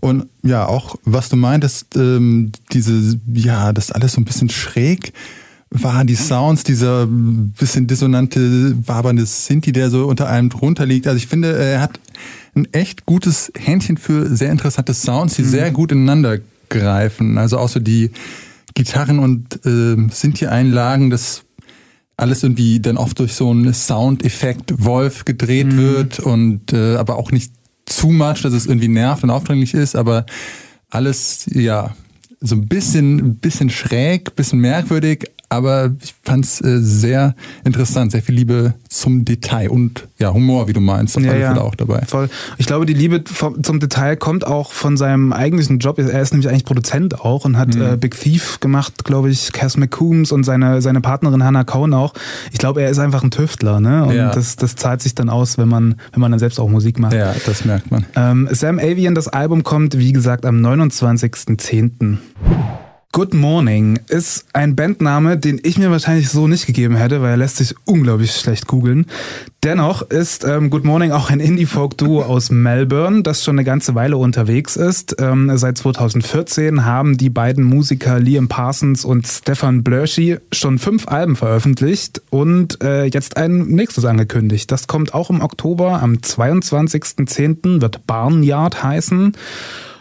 Und 0.00 0.26
ja, 0.42 0.66
auch 0.66 0.96
was 1.04 1.28
du 1.28 1.36
meintest, 1.36 1.94
ähm, 1.96 2.52
diese, 2.72 3.20
ja, 3.32 3.72
das 3.72 3.92
alles 3.92 4.12
so 4.12 4.20
ein 4.20 4.24
bisschen 4.24 4.48
schräg 4.48 5.12
war, 5.70 6.04
die 6.04 6.16
Sounds, 6.16 6.64
dieser 6.64 7.06
bisschen 7.06 7.86
dissonante, 7.86 8.74
wabernde 8.86 9.24
Sinti, 9.26 9.72
der 9.72 9.90
so 9.90 10.06
unter 10.06 10.28
allem 10.28 10.48
drunter 10.48 10.86
liegt. 10.86 11.06
Also 11.06 11.18
ich 11.18 11.26
finde, 11.26 11.56
er 11.56 11.80
hat 11.80 12.00
ein 12.54 12.66
echt 12.72 13.06
gutes 13.06 13.52
Händchen 13.56 13.96
für 13.96 14.34
sehr 14.34 14.50
interessante 14.50 14.94
Sounds, 14.94 15.34
die 15.34 15.42
mhm. 15.42 15.48
sehr 15.48 15.70
gut 15.70 15.92
ineinander 15.92 16.38
greifen. 16.68 17.38
Also 17.38 17.58
auch 17.58 17.68
so 17.68 17.78
die 17.78 18.10
Gitarren 18.74 19.18
und 19.18 19.64
äh, 19.66 19.96
Sinti-Einlagen, 20.10 21.10
das 21.10 21.42
alles 22.20 22.42
irgendwie 22.42 22.80
dann 22.80 22.96
oft 22.96 23.18
durch 23.18 23.34
so 23.34 23.50
einen 23.50 23.72
Soundeffekt 23.72 24.84
Wolf 24.84 25.24
gedreht 25.24 25.68
mhm. 25.68 25.76
wird 25.76 26.20
und 26.20 26.72
äh, 26.72 26.96
aber 26.96 27.16
auch 27.16 27.32
nicht 27.32 27.52
zu 27.86 28.08
much, 28.08 28.42
dass 28.42 28.52
es 28.52 28.66
irgendwie 28.66 28.88
nervt 28.88 29.24
und 29.24 29.30
aufdringlich 29.30 29.74
ist, 29.74 29.96
aber 29.96 30.26
alles 30.90 31.48
ja 31.52 31.94
so 32.40 32.54
ein 32.54 32.66
bisschen, 32.68 33.18
ein 33.18 33.34
bisschen 33.36 33.70
schräg, 33.70 34.34
bisschen 34.36 34.60
merkwürdig, 34.60 35.30
aber 35.50 35.90
ich 36.02 36.14
fand 36.22 36.44
es 36.46 36.60
äh, 36.62 36.78
sehr 36.80 37.34
interessant, 37.64 38.12
sehr 38.12 38.22
viel 38.22 38.34
Liebe 38.36 38.74
zum 38.88 39.24
Detail 39.24 39.68
und 39.70 40.08
ja, 40.18 40.32
Humor, 40.32 40.68
wie 40.68 40.72
du 40.72 40.80
meinst, 40.80 41.16
auf 41.16 41.22
Ja, 41.22 41.32
alle 41.32 41.40
ja. 41.40 41.48
Fälle 41.48 41.62
auch 41.62 41.74
dabei. 41.74 42.02
Voll. 42.06 42.30
Ich 42.58 42.66
glaube, 42.66 42.86
die 42.86 42.94
Liebe 42.94 43.22
vom, 43.26 43.62
zum 43.62 43.80
Detail 43.80 44.16
kommt 44.16 44.46
auch 44.46 44.72
von 44.72 44.96
seinem 44.96 45.32
eigentlichen 45.32 45.78
Job. 45.78 45.98
Er 45.98 46.20
ist 46.22 46.32
nämlich 46.32 46.48
eigentlich 46.48 46.64
Produzent 46.64 47.20
auch 47.20 47.44
und 47.44 47.58
hat 47.58 47.74
äh, 47.76 47.96
Big 47.96 48.18
Thief 48.18 48.60
gemacht, 48.60 49.04
glaube 49.04 49.28
ich, 49.30 49.52
Cass 49.52 49.76
McCombs 49.76 50.30
und 50.32 50.44
seine, 50.44 50.80
seine 50.82 51.00
Partnerin 51.00 51.42
Hannah 51.44 51.64
Cohn 51.64 51.92
auch. 51.94 52.14
Ich 52.52 52.58
glaube, 52.58 52.82
er 52.82 52.90
ist 52.90 52.98
einfach 52.98 53.22
ein 53.24 53.30
Tüftler, 53.30 53.80
ne? 53.80 54.04
Und 54.04 54.14
Ja. 54.14 54.30
das, 54.32 54.56
das 54.56 54.76
zahlt 54.76 55.02
sich 55.02 55.14
dann 55.14 55.28
aus, 55.28 55.58
wenn 55.58 55.68
man, 55.68 55.96
wenn 56.12 56.20
man 56.20 56.30
dann 56.30 56.38
selbst 56.38 56.60
auch 56.60 56.68
Musik 56.68 56.98
macht. 56.98 57.12
Ja, 57.14 57.34
das 57.44 57.64
merkt 57.64 57.90
man. 57.90 58.06
Ähm, 58.14 58.48
Sam 58.52 58.78
Avian, 58.78 59.14
das 59.16 59.26
Album 59.28 59.62
kommt, 59.64 59.98
wie 59.98 60.12
gesagt, 60.12 60.46
am 60.46 60.64
29.10. 60.64 62.18
Good 63.12 63.34
Morning 63.34 63.98
ist 64.06 64.46
ein 64.52 64.76
Bandname, 64.76 65.36
den 65.36 65.60
ich 65.64 65.76
mir 65.76 65.90
wahrscheinlich 65.90 66.28
so 66.28 66.46
nicht 66.46 66.66
gegeben 66.66 66.94
hätte, 66.94 67.20
weil 67.20 67.30
er 67.30 67.36
lässt 67.38 67.56
sich 67.56 67.74
unglaublich 67.84 68.30
schlecht 68.30 68.68
googeln. 68.68 69.06
Dennoch 69.64 70.02
ist 70.02 70.44
ähm, 70.44 70.70
Good 70.70 70.84
Morning 70.84 71.10
auch 71.10 71.28
ein 71.28 71.40
Indie-Folk-Duo 71.40 72.22
aus 72.24 72.52
Melbourne, 72.52 73.24
das 73.24 73.42
schon 73.42 73.56
eine 73.56 73.64
ganze 73.64 73.96
Weile 73.96 74.16
unterwegs 74.16 74.76
ist. 74.76 75.16
Ähm, 75.18 75.50
seit 75.56 75.78
2014 75.78 76.84
haben 76.84 77.16
die 77.16 77.30
beiden 77.30 77.64
Musiker 77.64 78.20
Liam 78.20 78.46
Parsons 78.46 79.04
und 79.04 79.26
Stefan 79.26 79.82
Blörschi 79.82 80.38
schon 80.52 80.78
fünf 80.78 81.08
Alben 81.08 81.34
veröffentlicht 81.34 82.22
und 82.30 82.80
äh, 82.80 83.06
jetzt 83.06 83.36
ein 83.36 83.66
nächstes 83.66 84.04
angekündigt. 84.04 84.70
Das 84.70 84.86
kommt 84.86 85.14
auch 85.14 85.30
im 85.30 85.40
Oktober, 85.40 86.00
am 86.00 86.14
22.10. 86.14 87.80
wird 87.80 88.06
Barnyard 88.06 88.84
heißen. 88.84 89.32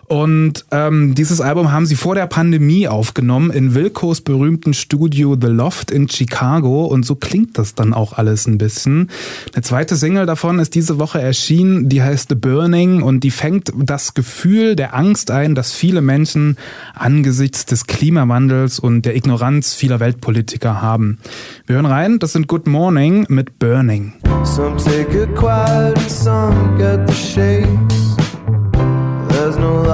Und 0.09 0.65
ähm, 0.71 1.13
dieses 1.13 1.39
Album 1.39 1.71
haben 1.71 1.85
sie 1.85 1.95
vor 1.95 2.15
der 2.15 2.25
Pandemie 2.25 2.87
aufgenommen 2.87 3.51
in 3.51 3.75
Wilkos 3.75 4.21
berühmten 4.21 4.73
Studio 4.73 5.37
The 5.39 5.47
Loft 5.47 5.91
in 5.91 6.09
Chicago 6.09 6.85
und 6.85 7.05
so 7.05 7.13
klingt 7.13 7.59
das 7.59 7.75
dann 7.75 7.93
auch 7.93 8.13
alles 8.13 8.47
ein 8.47 8.57
bisschen. 8.57 9.11
Eine 9.53 9.61
zweite 9.61 9.95
Single 9.95 10.25
davon 10.25 10.57
ist 10.57 10.73
diese 10.73 10.97
Woche 10.97 11.21
erschienen, 11.21 11.89
die 11.89 12.01
heißt 12.01 12.29
The 12.29 12.35
Burning 12.35 13.03
und 13.03 13.23
die 13.23 13.29
fängt 13.29 13.71
das 13.77 14.15
Gefühl 14.15 14.75
der 14.75 14.95
Angst 14.95 15.29
ein, 15.29 15.53
dass 15.53 15.73
viele 15.73 16.01
Menschen 16.01 16.57
angesichts 16.95 17.67
des 17.67 17.85
Klimawandels 17.85 18.79
und 18.79 19.03
der 19.03 19.15
Ignoranz 19.15 19.75
vieler 19.75 19.99
Weltpolitiker 19.99 20.81
haben. 20.81 21.19
Wir 21.67 21.75
hören 21.75 21.85
rein, 21.85 22.17
das 22.17 22.33
sind 22.33 22.47
Good 22.47 22.65
Morning 22.65 23.27
mit 23.29 23.59
Burning. 23.59 24.13
Some 24.43 24.75
take 24.77 25.15
it 25.15 25.35
quiet 25.35 25.99
some 26.09 26.75
get 26.79 27.07
the 27.07 27.13
shakes. 27.13 28.18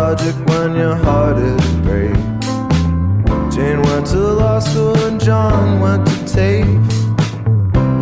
Logic 0.08 0.36
when 0.50 0.76
your 0.76 0.94
heart 0.94 1.40
is 1.40 1.66
brave. 1.78 2.16
Jane 3.52 3.82
went 3.82 4.06
to 4.14 4.20
law 4.20 4.60
school 4.60 4.96
and 5.08 5.20
John 5.20 5.80
went 5.80 6.06
to 6.06 6.18
TAFE. 6.32 6.68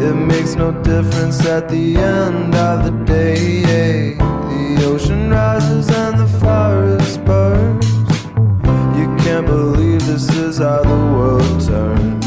It 0.01 0.13
makes 0.13 0.55
no 0.55 0.73
difference 0.83 1.45
at 1.45 1.69
the 1.69 1.95
end 1.95 2.53
of 2.55 2.83
the 2.83 2.91
day. 3.05 4.15
The 4.15 4.85
ocean 4.85 5.29
rises 5.29 5.89
and 5.91 6.19
the 6.19 6.27
forest 6.41 7.23
burns. 7.23 7.87
You 8.99 9.07
can't 9.23 9.47
believe 9.47 10.05
this 10.05 10.27
is 10.35 10.57
how 10.57 10.81
the 10.83 11.01
world 11.15 11.57
turns. 11.65 12.25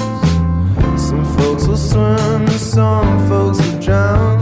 Some 1.06 1.26
folks 1.36 1.66
will 1.66 1.76
swim, 1.76 2.48
some 2.48 3.28
folks 3.28 3.58
will 3.60 3.78
drown. 3.82 4.40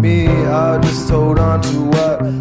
Me, 0.00 0.28
I 0.28 0.78
just 0.78 1.10
hold 1.10 1.40
on 1.40 1.62
to 1.62 1.80
whatever 1.82 2.37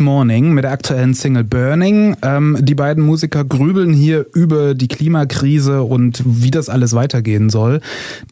Morning 0.00 0.52
mit 0.52 0.64
der 0.64 0.72
aktuellen 0.72 1.14
Single 1.14 1.44
Burning. 1.44 2.16
Ähm, 2.22 2.58
die 2.60 2.74
beiden 2.74 3.04
Musiker 3.04 3.44
grübeln 3.44 3.92
hier 3.92 4.26
über 4.34 4.74
die 4.74 4.88
Klimakrise 4.88 5.82
und 5.82 6.22
wie 6.24 6.50
das 6.50 6.68
alles 6.68 6.94
weitergehen 6.94 7.50
soll. 7.50 7.80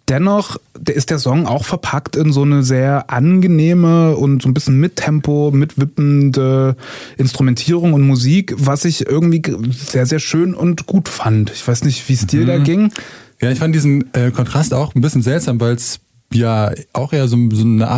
Dennoch 0.09 0.59
ist 0.88 1.11
der 1.11 1.18
Song 1.18 1.46
auch 1.46 1.64
verpackt 1.64 2.16
in 2.16 2.33
so 2.33 2.42
eine 2.42 2.62
sehr 2.62 3.11
angenehme 3.11 4.16
und 4.16 4.42
so 4.42 4.48
ein 4.48 4.54
bisschen 4.54 4.81
mit 4.81 4.96
Tempo, 4.96 5.50
mitwippende 5.52 6.76
Instrumentierung 7.16 7.92
und 7.92 8.02
Musik, 8.02 8.54
was 8.57 8.85
ich 8.85 9.07
irgendwie 9.07 9.42
sehr, 9.70 10.07
sehr 10.07 10.18
schön 10.18 10.54
und 10.54 10.87
gut 10.87 11.09
fand. 11.09 11.50
Ich 11.50 11.66
weiß 11.66 11.85
nicht, 11.85 12.09
wie 12.09 12.14
es 12.14 12.26
dir 12.26 12.46
da 12.46 12.59
ging. 12.59 12.90
Ja, 13.40 13.50
ich 13.50 13.59
fand 13.59 13.74
diesen 13.74 14.12
äh, 14.14 14.31
Kontrast 14.31 14.74
auch 14.74 14.94
ein 14.94 15.00
bisschen 15.00 15.22
seltsam, 15.22 15.61
weil 15.61 15.74
es 15.74 16.00
ja 16.33 16.72
auch 16.92 17.12
eher 17.12 17.28
so, 17.28 17.37
so 17.52 17.64
eine 17.64 17.88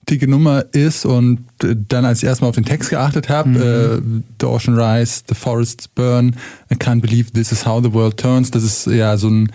upbeatige 0.00 0.28
Nummer 0.28 0.64
ist 0.72 1.04
und 1.04 1.40
äh, 1.62 1.76
dann, 1.88 2.04
als 2.04 2.22
ich 2.22 2.28
erstmal 2.28 2.48
auf 2.48 2.54
den 2.54 2.64
Text 2.64 2.90
geachtet 2.90 3.28
habe, 3.28 4.02
äh, 4.02 4.20
The 4.40 4.46
Ocean 4.46 4.78
Rise, 4.78 5.22
The 5.28 5.34
Forests 5.34 5.88
Burn, 5.88 6.36
I 6.70 6.74
can't 6.74 7.00
believe 7.00 7.32
this 7.32 7.52
is 7.52 7.64
how 7.66 7.82
the 7.82 7.92
world 7.92 8.16
turns, 8.16 8.50
das 8.50 8.62
ist 8.62 8.86
ja 8.86 9.16
so 9.16 9.28
ein 9.28 9.50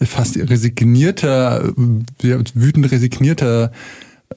fast 0.00 0.36
resignierter, 0.36 1.72
wütend 1.76 2.90
resignierter, 2.90 3.70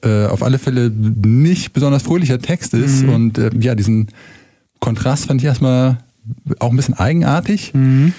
äh, 0.02 0.26
auf 0.26 0.42
alle 0.42 0.58
Fälle 0.58 0.90
nicht 0.90 1.72
besonders 1.72 2.02
fröhlicher 2.02 2.38
Text 2.38 2.74
ist. 2.74 3.04
Und 3.04 3.38
äh, 3.38 3.50
ja, 3.58 3.74
diesen 3.74 4.08
Kontrast 4.78 5.26
fand 5.26 5.40
ich 5.40 5.46
erstmal 5.46 5.98
auch 6.60 6.70
ein 6.70 6.76
bisschen 6.76 6.94
eigenartig. 6.94 7.72
Ähm, 7.74 8.12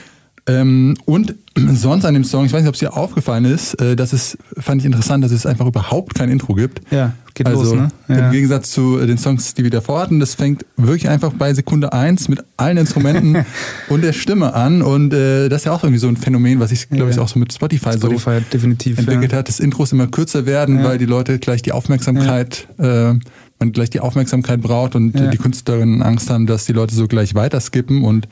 und 0.47 1.36
sonst 1.73 2.05
an 2.05 2.13
dem 2.13 2.23
Song, 2.23 2.45
ich 2.45 2.53
weiß 2.53 2.62
nicht, 2.62 2.69
ob 2.69 2.75
es 2.75 2.79
dir 2.79 2.95
aufgefallen 2.95 3.45
ist, 3.45 3.73
äh, 3.81 3.95
dass 3.95 4.13
es, 4.13 4.38
fand 4.57 4.81
ich 4.81 4.86
interessant, 4.86 5.23
dass 5.23 5.31
es 5.31 5.45
einfach 5.45 5.65
überhaupt 5.65 6.15
kein 6.15 6.29
Intro 6.29 6.53
gibt. 6.53 6.81
Ja, 6.91 7.13
geht 7.33 7.47
also 7.47 7.63
los, 7.63 7.73
ne? 7.73 7.88
Ja. 8.07 8.27
im 8.27 8.31
Gegensatz 8.31 8.71
zu 8.71 8.97
äh, 8.97 9.05
den 9.07 9.17
Songs, 9.17 9.53
die 9.55 9.63
wir 9.63 9.71
davor 9.71 9.99
hatten, 9.99 10.19
das 10.19 10.36
fängt 10.36 10.65
wirklich 10.77 11.10
einfach 11.10 11.33
bei 11.33 11.53
Sekunde 11.53 11.91
eins 11.91 12.29
mit 12.29 12.39
allen 12.55 12.77
Instrumenten 12.77 13.45
und 13.89 14.03
der 14.03 14.13
Stimme 14.13 14.53
an. 14.53 14.81
Und 14.81 15.13
äh, 15.13 15.49
das 15.49 15.62
ist 15.62 15.65
ja 15.65 15.73
auch 15.73 15.83
irgendwie 15.83 15.99
so 15.99 16.07
ein 16.07 16.15
Phänomen, 16.15 16.60
was 16.60 16.71
ich, 16.71 16.89
glaube 16.89 17.10
ich, 17.10 17.17
Ja. 17.17 17.23
auch 17.23 17.27
so 17.27 17.39
mit 17.39 17.51
Spotify, 17.51 17.93
Spotify 17.93 18.39
definitiv. 18.53 18.95
so 18.95 19.01
entwickelt 19.01 19.33
ja. 19.33 19.39
hat, 19.39 19.49
dass 19.49 19.60
Intros 19.60 19.91
immer 19.91 20.07
kürzer 20.07 20.45
werden, 20.45 20.83
weil 20.83 20.97
die 20.97 21.05
Leute 21.05 21.39
gleich 21.39 21.62
die 21.62 21.73
Aufmerksamkeit, 21.73 22.67
äh, 22.77 23.13
man 23.60 23.71
gleich 23.71 23.89
die 23.89 23.99
Aufmerksamkeit 23.99 24.62
braucht 24.62 24.95
und 24.95 25.13
die 25.13 25.38
Künstlerinnen 25.38 26.03
Angst 26.03 26.29
haben, 26.29 26.45
dass 26.45 26.65
die 26.65 26.73
Leute 26.73 26.93
so 26.93 27.07
gleich 27.07 27.33
weiterskippen 27.33 28.03
und 28.03 28.27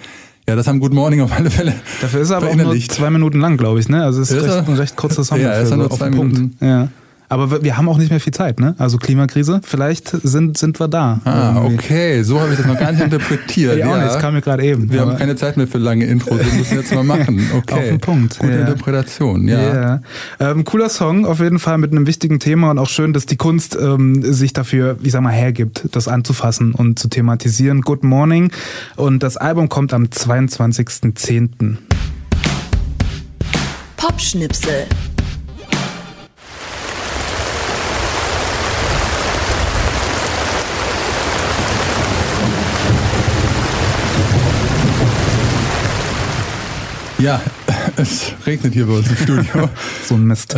ja, 0.48 0.56
das 0.56 0.68
haben 0.68 0.80
Good 0.80 0.94
Morning 0.94 1.22
auf 1.22 1.32
alle 1.32 1.50
Fälle 1.50 1.74
Dafür 2.02 2.22
ist 2.22 2.30
er 2.30 2.38
aber 2.38 2.50
auch 2.50 2.56
nur 2.56 2.80
zwei 2.80 3.10
Minuten 3.10 3.40
lang, 3.40 3.58
glaube 3.58 3.80
ich, 3.80 3.90
ne? 3.90 4.04
Also 4.04 4.22
es 4.22 4.32
ist, 4.32 4.38
Ist 4.38 4.56
recht, 4.56 4.68
ein 4.68 4.76
recht 4.76 4.96
kurzer 4.96 5.24
Song. 5.24 5.40
Ja, 5.42 5.50
dafür, 5.50 5.64
ist 5.64 5.68
er 5.68 5.70
so 5.70 5.76
nur 5.76 5.92
auf 5.92 5.98
zwei 5.98 6.10
Punkt. 6.10 6.34
Minuten. 6.34 6.66
Ja. 6.66 6.90
Aber 7.36 7.64
wir- 7.64 7.76
haben 7.76 7.90
auch 7.90 7.98
nicht 7.98 8.12
mehr 8.12 8.22
viel 8.22 8.34
Zeit, 8.34 8.62
ne? 8.62 8.76
Also 8.78 8.98
Klimakrise, 8.98 9.60
vielleicht 9.62 10.08
sind, 10.24 10.58
sind 10.58 10.80
wir 10.80 10.88
da. 10.88 11.20
Ah, 11.26 11.56
irgendwie. 11.58 11.74
okay, 11.76 12.24
so 12.24 12.40
habe 12.40 12.52
ich 12.52 12.58
das 12.58 12.66
noch 12.66 12.80
gar 12.80 12.94
nicht 12.94 13.02
interpretiert. 13.04 13.78
Ja, 13.78 13.88
auch 13.92 13.96
nicht, 13.98 14.08
das 14.08 14.20
kam 14.20 14.34
mir 14.36 14.42
gerade 14.42 14.64
eben. 14.64 14.90
Wir 14.90 15.02
haben 15.02 15.18
keine 15.18 15.36
Zeit 15.36 15.58
mehr 15.58 15.68
für 15.68 15.78
lange 15.78 16.06
Intros, 16.06 16.40
wir 16.40 16.54
müssen 16.58 16.78
jetzt 16.78 16.94
mal 16.94 17.04
machen. 17.04 17.42
Okay. 17.56 17.74
Auf 17.76 17.84
den 17.84 18.00
Punkt, 18.00 18.40
Gute 18.40 18.54
ja. 18.54 18.60
Interpretation, 18.62 19.48
ja. 19.48 19.74
Ja. 19.74 20.02
Ähm, 20.40 20.64
cooler 20.66 20.88
Song, 20.90 21.26
auf 21.26 21.40
jeden 21.42 21.60
Fall 21.60 21.78
mit 21.78 21.92
einem 21.92 22.08
wichtigen 22.08 22.40
Thema 22.40 22.72
und 22.72 22.80
auch 22.80 22.88
schön, 22.90 23.12
dass 23.12 23.26
die 23.26 23.36
Kunst 23.38 23.78
ähm, 23.80 24.24
sich 24.24 24.54
dafür, 24.54 24.98
ich 25.04 25.12
sag 25.12 25.22
mal, 25.22 25.32
hergibt, 25.32 25.86
das 25.92 26.08
anzufassen 26.08 26.74
und 26.74 26.98
zu 27.00 27.08
thematisieren. 27.10 27.82
Good 27.82 28.04
Morning. 28.04 28.52
Und 28.96 29.24
das 29.24 29.36
Album 29.38 29.68
kommt 29.70 29.94
am 29.94 30.06
22.10. 30.06 31.78
Popschnipsel. 33.98 34.86
Ja, 47.26 47.42
es 47.98 48.34
regnet 48.46 48.76
hier 48.76 48.86
bei 48.86 48.94
uns 48.94 49.10
im 49.10 49.16
Studio. 49.16 49.68
So 50.08 50.14
ein 50.14 50.26
Mist. 50.28 50.56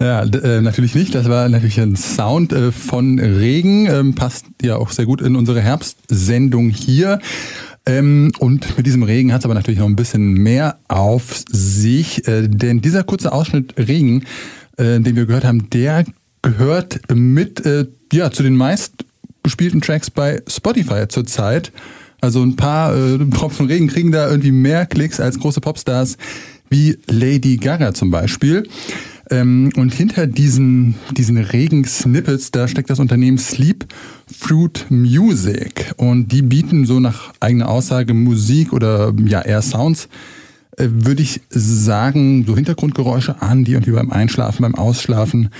Ja, 0.00 0.24
d- 0.24 0.38
äh, 0.38 0.60
natürlich 0.60 0.96
nicht. 0.96 1.14
Das 1.14 1.28
war 1.28 1.48
natürlich 1.48 1.78
ein 1.78 1.94
Sound 1.94 2.52
äh, 2.52 2.72
von 2.72 3.20
Regen. 3.20 3.86
Ähm, 3.86 4.16
passt 4.16 4.46
ja 4.60 4.74
auch 4.74 4.90
sehr 4.90 5.06
gut 5.06 5.20
in 5.20 5.36
unsere 5.36 5.60
Herbstsendung 5.60 6.70
hier. 6.70 7.20
Ähm, 7.86 8.32
und 8.40 8.76
mit 8.76 8.86
diesem 8.86 9.04
Regen 9.04 9.32
hat 9.32 9.42
es 9.42 9.44
aber 9.44 9.54
natürlich 9.54 9.78
noch 9.78 9.86
ein 9.86 9.94
bisschen 9.94 10.32
mehr 10.32 10.80
auf 10.88 11.44
sich. 11.48 12.26
Äh, 12.26 12.48
denn 12.48 12.80
dieser 12.80 13.04
kurze 13.04 13.30
Ausschnitt 13.30 13.74
Regen, 13.78 14.24
äh, 14.78 14.98
den 14.98 15.14
wir 15.14 15.26
gehört 15.26 15.44
haben, 15.44 15.70
der 15.70 16.04
gehört 16.42 16.98
mit 17.14 17.64
äh, 17.64 17.86
ja, 18.12 18.32
zu 18.32 18.42
den 18.42 18.56
meistgespielten 18.56 19.80
Tracks 19.80 20.10
bei 20.10 20.42
Spotify 20.48 21.06
zurzeit. 21.06 21.70
Also 22.20 22.42
ein 22.42 22.56
paar 22.56 22.96
äh, 22.96 23.18
Tropfen 23.30 23.66
Regen 23.66 23.88
kriegen 23.88 24.12
da 24.12 24.28
irgendwie 24.28 24.52
mehr 24.52 24.86
Klicks 24.86 25.20
als 25.20 25.38
große 25.38 25.60
Popstars 25.60 26.16
wie 26.70 26.98
Lady 27.08 27.56
Gaga 27.56 27.94
zum 27.94 28.10
Beispiel. 28.10 28.64
Ähm, 29.30 29.70
und 29.76 29.92
hinter 29.92 30.26
diesen, 30.26 30.94
diesen 31.16 31.36
Regen-Snippets, 31.36 32.50
da 32.50 32.66
steckt 32.66 32.90
das 32.90 32.98
Unternehmen 32.98 33.38
Sleep 33.38 33.86
Fruit 34.36 34.86
Music. 34.88 35.92
Und 35.96 36.32
die 36.32 36.42
bieten 36.42 36.86
so 36.86 36.98
nach 37.00 37.32
eigener 37.40 37.68
Aussage 37.68 38.14
Musik 38.14 38.72
oder 38.72 39.12
ja 39.24 39.42
eher 39.42 39.62
Sounds 39.62 40.08
äh, 40.76 40.88
würde 40.90 41.22
ich 41.22 41.40
sagen, 41.50 42.44
so 42.46 42.54
Hintergrundgeräusche 42.54 43.42
an, 43.42 43.64
die 43.64 43.72
irgendwie 43.72 43.92
beim 43.92 44.10
Einschlafen, 44.10 44.62
beim 44.62 44.74
Ausschlafen 44.74 45.50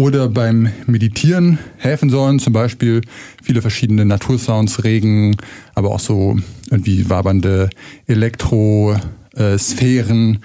oder 0.00 0.28
beim 0.30 0.70
Meditieren 0.86 1.58
helfen 1.76 2.08
sollen. 2.08 2.38
Zum 2.38 2.54
Beispiel 2.54 3.02
viele 3.42 3.60
verschiedene 3.60 4.06
Natursounds, 4.06 4.82
Regen, 4.82 5.36
aber 5.74 5.90
auch 5.90 6.00
so 6.00 6.38
irgendwie 6.70 7.10
wabernde 7.10 7.68
Elektrosphären. 8.06 10.38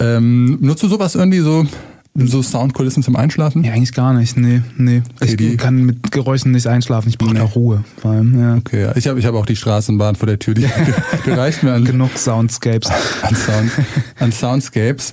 Ähm, 0.00 0.58
nutzt 0.60 0.82
du 0.84 0.88
sowas 0.88 1.16
irgendwie 1.16 1.40
so, 1.40 1.66
so 2.14 2.40
Soundkulissen 2.42 3.02
zum 3.02 3.16
Einschlafen? 3.16 3.64
Ja, 3.64 3.72
eigentlich 3.72 3.92
gar 3.92 4.14
nicht. 4.14 4.36
Nee, 4.36 4.62
nee. 4.76 5.02
Okay, 5.20 5.48
ich 5.52 5.58
kann 5.58 5.82
mit 5.82 6.12
Geräuschen 6.12 6.52
nicht 6.52 6.68
einschlafen. 6.68 7.08
Ich 7.08 7.18
brauche 7.18 7.34
Nee. 7.34 7.40
auch 7.40 7.56
Ruhe 7.56 7.82
vor 8.00 8.12
allem. 8.12 8.38
Ja. 8.38 8.54
Okay, 8.56 8.82
ja. 8.82 8.94
ich 8.96 9.08
habe 9.08 9.18
ich 9.18 9.26
hab 9.26 9.34
auch 9.34 9.46
die 9.46 9.56
Straßenbahn 9.56 10.14
vor 10.14 10.26
der 10.28 10.38
Tür, 10.38 10.54
die, 10.54 10.68
die 11.26 11.30
reicht 11.30 11.64
mir 11.64 11.72
an, 11.72 11.84
Genug 11.84 12.16
Soundscapes. 12.16 12.88
an, 13.22 13.34
Sound, 13.34 13.72
an 14.20 14.30
Soundscapes. 14.30 15.12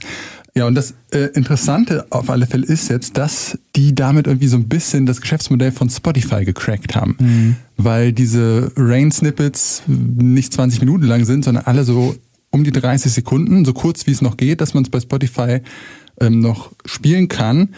Ja, 0.54 0.68
und 0.68 0.76
das 0.76 0.94
äh, 1.12 1.30
Interessante 1.34 2.06
auf 2.10 2.30
alle 2.30 2.46
Fälle 2.46 2.66
ist 2.66 2.90
jetzt, 2.90 3.18
dass 3.18 3.58
die 3.76 3.96
damit 3.96 4.28
irgendwie 4.28 4.48
so 4.48 4.58
ein 4.58 4.68
bisschen 4.68 5.06
das 5.06 5.22
Geschäftsmodell 5.22 5.72
von 5.72 5.90
Spotify 5.90 6.44
gecrackt 6.44 6.96
haben. 6.96 7.16
Weil 7.78 8.12
diese 8.12 8.72
Rain-Snippets 8.76 9.84
nicht 9.88 10.54
20 10.54 10.82
Minuten 10.82 11.06
lang 11.06 11.24
sind, 11.24 11.46
sondern 11.46 11.66
alle 11.66 11.86
so 11.86 12.16
um 12.50 12.66
die 12.66 12.72
30 12.72 13.12
Sekunden, 13.14 13.64
so 13.64 13.74
kurz 13.74 14.06
wie 14.08 14.12
es 14.12 14.22
noch 14.22 14.36
geht, 14.36 14.60
dass 14.60 14.74
man 14.74 14.84
es 14.84 14.90
bei 14.90 15.00
Spotify 15.00 15.62
ähm, 16.20 16.40
noch 16.40 16.72
spielen 16.86 17.30
kann. 17.30 17.70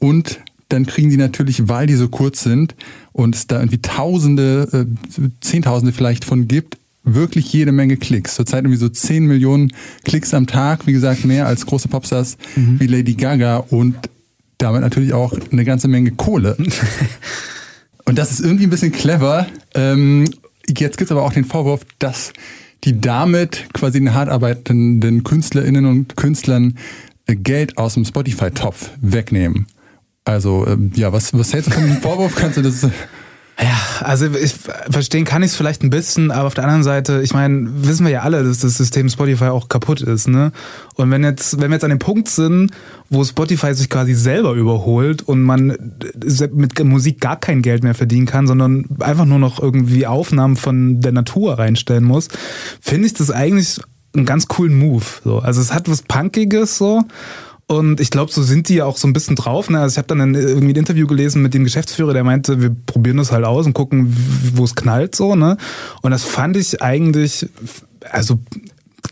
Und 0.00 0.40
dann 0.68 0.86
kriegen 0.86 1.10
die 1.10 1.16
natürlich, 1.16 1.68
weil 1.68 1.86
die 1.86 1.94
so 1.94 2.08
kurz 2.08 2.42
sind 2.42 2.74
und 3.12 3.36
es 3.36 3.46
da 3.46 3.58
irgendwie 3.58 3.80
Tausende, 3.80 4.68
äh, 4.72 5.20
Zehntausende 5.40 5.92
vielleicht 5.92 6.24
von 6.24 6.48
gibt, 6.48 6.76
wirklich 7.04 7.52
jede 7.52 7.72
Menge 7.72 7.96
Klicks. 7.96 8.34
Zurzeit 8.34 8.64
irgendwie 8.64 8.78
so 8.78 8.88
10 8.88 9.26
Millionen 9.26 9.72
Klicks 10.04 10.34
am 10.34 10.46
Tag. 10.46 10.86
Wie 10.86 10.92
gesagt, 10.92 11.24
mehr 11.24 11.46
als 11.46 11.66
große 11.66 11.88
Popstars 11.88 12.36
wie 12.56 12.86
Lady 12.86 13.14
Gaga 13.14 13.58
und 13.58 13.96
damit 14.58 14.80
natürlich 14.80 15.12
auch 15.12 15.34
eine 15.52 15.64
ganze 15.64 15.88
Menge 15.88 16.12
Kohle. 16.12 16.56
und 18.04 18.18
das 18.18 18.30
ist 18.30 18.40
irgendwie 18.40 18.64
ein 18.64 18.70
bisschen 18.70 18.92
clever. 18.92 19.46
Ähm, 19.74 20.24
jetzt 20.66 20.96
gibt 20.96 21.10
es 21.10 21.12
aber 21.12 21.24
auch 21.24 21.32
den 21.32 21.44
Vorwurf, 21.44 21.84
dass 21.98 22.32
die 22.84 23.00
damit 23.00 23.66
quasi 23.72 23.98
den 23.98 24.14
hart 24.14 24.28
arbeitenden 24.28 25.24
KünstlerInnen 25.24 25.86
und 25.86 26.16
Künstlern 26.16 26.78
äh, 27.26 27.34
Geld 27.36 27.78
aus 27.78 27.94
dem 27.94 28.04
Spotify-Topf 28.04 28.90
wegnehmen. 29.00 29.66
Also, 30.24 30.66
ähm, 30.66 30.92
ja, 30.94 31.12
was, 31.12 31.34
was 31.34 31.52
hältst 31.52 31.70
du 31.70 31.74
von 31.74 31.84
dem 31.84 31.96
Vorwurf? 31.98 32.34
Kannst 32.34 32.56
du 32.56 32.62
das. 32.62 32.86
Ja, 33.60 34.04
also 34.04 34.26
ich 34.26 34.54
verstehen 34.90 35.24
kann 35.24 35.44
ich 35.44 35.52
es 35.52 35.56
vielleicht 35.56 35.84
ein 35.84 35.90
bisschen, 35.90 36.32
aber 36.32 36.48
auf 36.48 36.54
der 36.54 36.64
anderen 36.64 36.82
Seite, 36.82 37.20
ich 37.22 37.32
meine, 37.34 37.68
wissen 37.86 38.04
wir 38.04 38.10
ja 38.10 38.22
alle, 38.22 38.42
dass 38.42 38.58
das 38.58 38.74
System 38.74 39.08
Spotify 39.08 39.44
auch 39.44 39.68
kaputt 39.68 40.00
ist, 40.00 40.26
ne? 40.26 40.50
Und 40.96 41.10
wenn 41.12 41.22
jetzt, 41.22 41.60
wenn 41.60 41.70
wir 41.70 41.76
jetzt 41.76 41.84
an 41.84 41.90
dem 41.90 42.00
Punkt 42.00 42.28
sind, 42.28 42.72
wo 43.10 43.22
Spotify 43.22 43.72
sich 43.74 43.88
quasi 43.88 44.14
selber 44.14 44.54
überholt 44.54 45.22
und 45.22 45.42
man 45.42 45.76
mit 46.52 46.84
Musik 46.84 47.20
gar 47.20 47.38
kein 47.38 47.62
Geld 47.62 47.84
mehr 47.84 47.94
verdienen 47.94 48.26
kann, 48.26 48.48
sondern 48.48 48.86
einfach 48.98 49.24
nur 49.24 49.38
noch 49.38 49.62
irgendwie 49.62 50.06
Aufnahmen 50.06 50.56
von 50.56 51.00
der 51.00 51.12
Natur 51.12 51.56
reinstellen 51.58 52.04
muss, 52.04 52.28
finde 52.80 53.06
ich 53.06 53.14
das 53.14 53.30
eigentlich 53.30 53.80
einen 54.16 54.26
ganz 54.26 54.48
coolen 54.48 54.76
Move. 54.76 55.04
So. 55.22 55.38
Also 55.38 55.60
es 55.60 55.72
hat 55.72 55.88
was 55.88 56.02
Punkiges 56.02 56.76
so. 56.76 57.02
Und 57.66 57.98
ich 58.00 58.10
glaube, 58.10 58.30
so 58.30 58.42
sind 58.42 58.68
die 58.68 58.74
ja 58.76 58.84
auch 58.84 58.98
so 58.98 59.08
ein 59.08 59.12
bisschen 59.14 59.36
drauf. 59.36 59.70
Ne? 59.70 59.80
Also 59.80 59.94
ich 59.94 59.98
habe 59.98 60.08
dann 60.08 60.20
ein, 60.20 60.34
irgendwie 60.34 60.74
ein 60.74 60.76
Interview 60.76 61.06
gelesen 61.06 61.40
mit 61.42 61.54
dem 61.54 61.64
Geschäftsführer, 61.64 62.12
der 62.12 62.22
meinte, 62.22 62.60
wir 62.60 62.70
probieren 62.86 63.16
das 63.16 63.32
halt 63.32 63.44
aus 63.44 63.64
und 63.66 63.72
gucken, 63.72 64.14
wo 64.54 64.64
es 64.64 64.74
knallt 64.74 65.14
so. 65.14 65.34
Ne? 65.34 65.56
Und 66.02 66.10
das 66.10 66.24
fand 66.24 66.56
ich 66.58 66.82
eigentlich, 66.82 67.48
also 68.10 68.38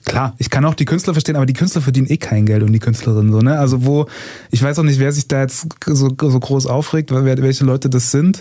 klar, 0.04 0.34
ich 0.36 0.50
kann 0.50 0.66
auch 0.66 0.74
die 0.74 0.84
Künstler 0.84 1.14
verstehen, 1.14 1.36
aber 1.36 1.46
die 1.46 1.54
Künstler 1.54 1.80
verdienen 1.80 2.08
eh 2.10 2.18
kein 2.18 2.44
Geld 2.44 2.62
und 2.62 2.72
die 2.74 2.78
Künstlerinnen 2.78 3.32
so. 3.32 3.38
Ne? 3.40 3.58
Also 3.58 3.86
wo, 3.86 4.06
ich 4.50 4.62
weiß 4.62 4.78
auch 4.78 4.84
nicht, 4.84 4.98
wer 5.00 5.12
sich 5.12 5.28
da 5.28 5.40
jetzt 5.40 5.66
so, 5.86 6.08
so 6.20 6.40
groß 6.40 6.66
aufregt, 6.66 7.10
welche 7.10 7.64
Leute 7.64 7.88
das 7.88 8.10
sind. 8.10 8.40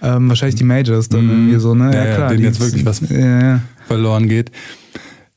Ähm, 0.00 0.28
wahrscheinlich 0.28 0.54
die 0.54 0.62
Majors 0.64 1.08
dann 1.08 1.28
irgendwie 1.28 1.58
so. 1.58 1.74
Ne? 1.74 1.92
Ja, 1.92 2.04
ja, 2.06 2.28
denen 2.28 2.38
die- 2.38 2.44
jetzt 2.46 2.60
wirklich 2.60 2.84
was- 2.86 3.00
Ja, 3.10 3.40
ja. 3.40 3.60
verloren 3.88 4.28
geht. 4.28 4.52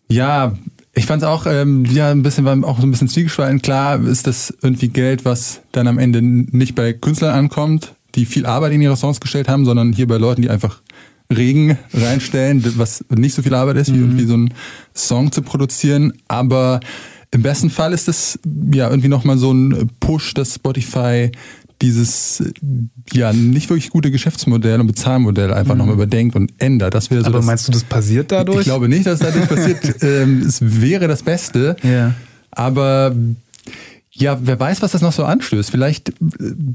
Ja, 0.08 0.54
ich 0.94 1.06
fand 1.06 1.22
es 1.22 1.28
auch, 1.28 1.46
ähm, 1.46 1.86
ja, 1.86 2.12
ein 2.12 2.22
bisschen, 2.22 2.44
war 2.44 2.58
auch 2.64 2.80
so 2.80 2.86
ein 2.86 2.92
bisschen 2.92 3.08
zwiegespalten. 3.08 3.62
Klar 3.62 4.04
ist 4.04 4.28
das 4.28 4.54
irgendwie 4.62 4.90
Geld, 4.90 5.24
was 5.24 5.62
dann 5.72 5.88
am 5.88 5.98
Ende 5.98 6.22
nicht 6.22 6.76
bei 6.76 6.94
Künstlern 6.94 7.34
ankommt, 7.34 7.96
die 8.16 8.26
viel 8.26 8.46
Arbeit 8.46 8.74
in 8.74 8.82
ihre 8.82 8.98
Songs 8.98 9.22
gestellt 9.22 9.48
haben, 9.48 9.64
sondern 9.64 9.94
hier 9.94 10.08
bei 10.08 10.18
Leuten, 10.18 10.42
die 10.42 10.50
einfach 10.50 10.82
Regen 11.32 11.78
reinstellen, 11.94 12.64
was 12.78 13.06
nicht 13.10 13.34
so 13.34 13.42
viel 13.42 13.54
Arbeit 13.54 13.78
ist, 13.78 13.94
wie 13.94 14.00
irgendwie 14.00 14.26
so 14.26 14.34
einen 14.34 14.54
Song 14.94 15.32
zu 15.32 15.42
produzieren. 15.42 16.12
Aber 16.28 16.82
im 17.34 17.42
besten 17.42 17.70
Fall 17.70 17.94
ist 17.94 18.10
das 18.10 18.38
ja 18.74 18.90
irgendwie 18.90 19.08
nochmal 19.08 19.38
so 19.38 19.54
ein 19.54 19.90
Push, 20.02 20.34
dass 20.34 20.56
Spotify 20.56 21.32
dieses 21.82 22.44
ja 23.12 23.34
nicht 23.34 23.70
wirklich 23.70 23.90
gute 23.90 24.12
Geschäftsmodell 24.12 24.80
und 24.80 24.88
Bezahlmodell 24.88 25.54
einfach 25.54 25.76
nochmal 25.76 25.96
überdenkt 25.96 26.36
und 26.36 26.54
ändert. 26.60 26.94
Das 26.94 27.12
wäre 27.12 27.22
so 27.22 27.28
Aber 27.28 27.40
das, 27.40 27.46
meinst 27.46 27.68
du, 27.68 27.72
das 27.72 27.84
passiert 27.84 28.32
dadurch? 28.32 28.60
ich 28.60 28.66
glaube 28.66 28.88
nicht, 28.88 29.06
dass 29.06 29.20
dadurch 29.20 29.48
passiert. 29.48 29.80
ähm, 30.04 30.42
es 30.42 30.60
wäre 30.62 31.08
das 31.08 31.24
Beste. 31.24 31.76
Ja. 31.84 32.14
Aber 32.52 33.16
ja, 34.22 34.38
wer 34.42 34.60
weiß, 34.60 34.82
was 34.82 34.92
das 34.92 35.02
noch 35.02 35.12
so 35.12 35.26
anstößt. 35.26 35.70
Vielleicht 35.72 36.10
äh, 36.10 36.14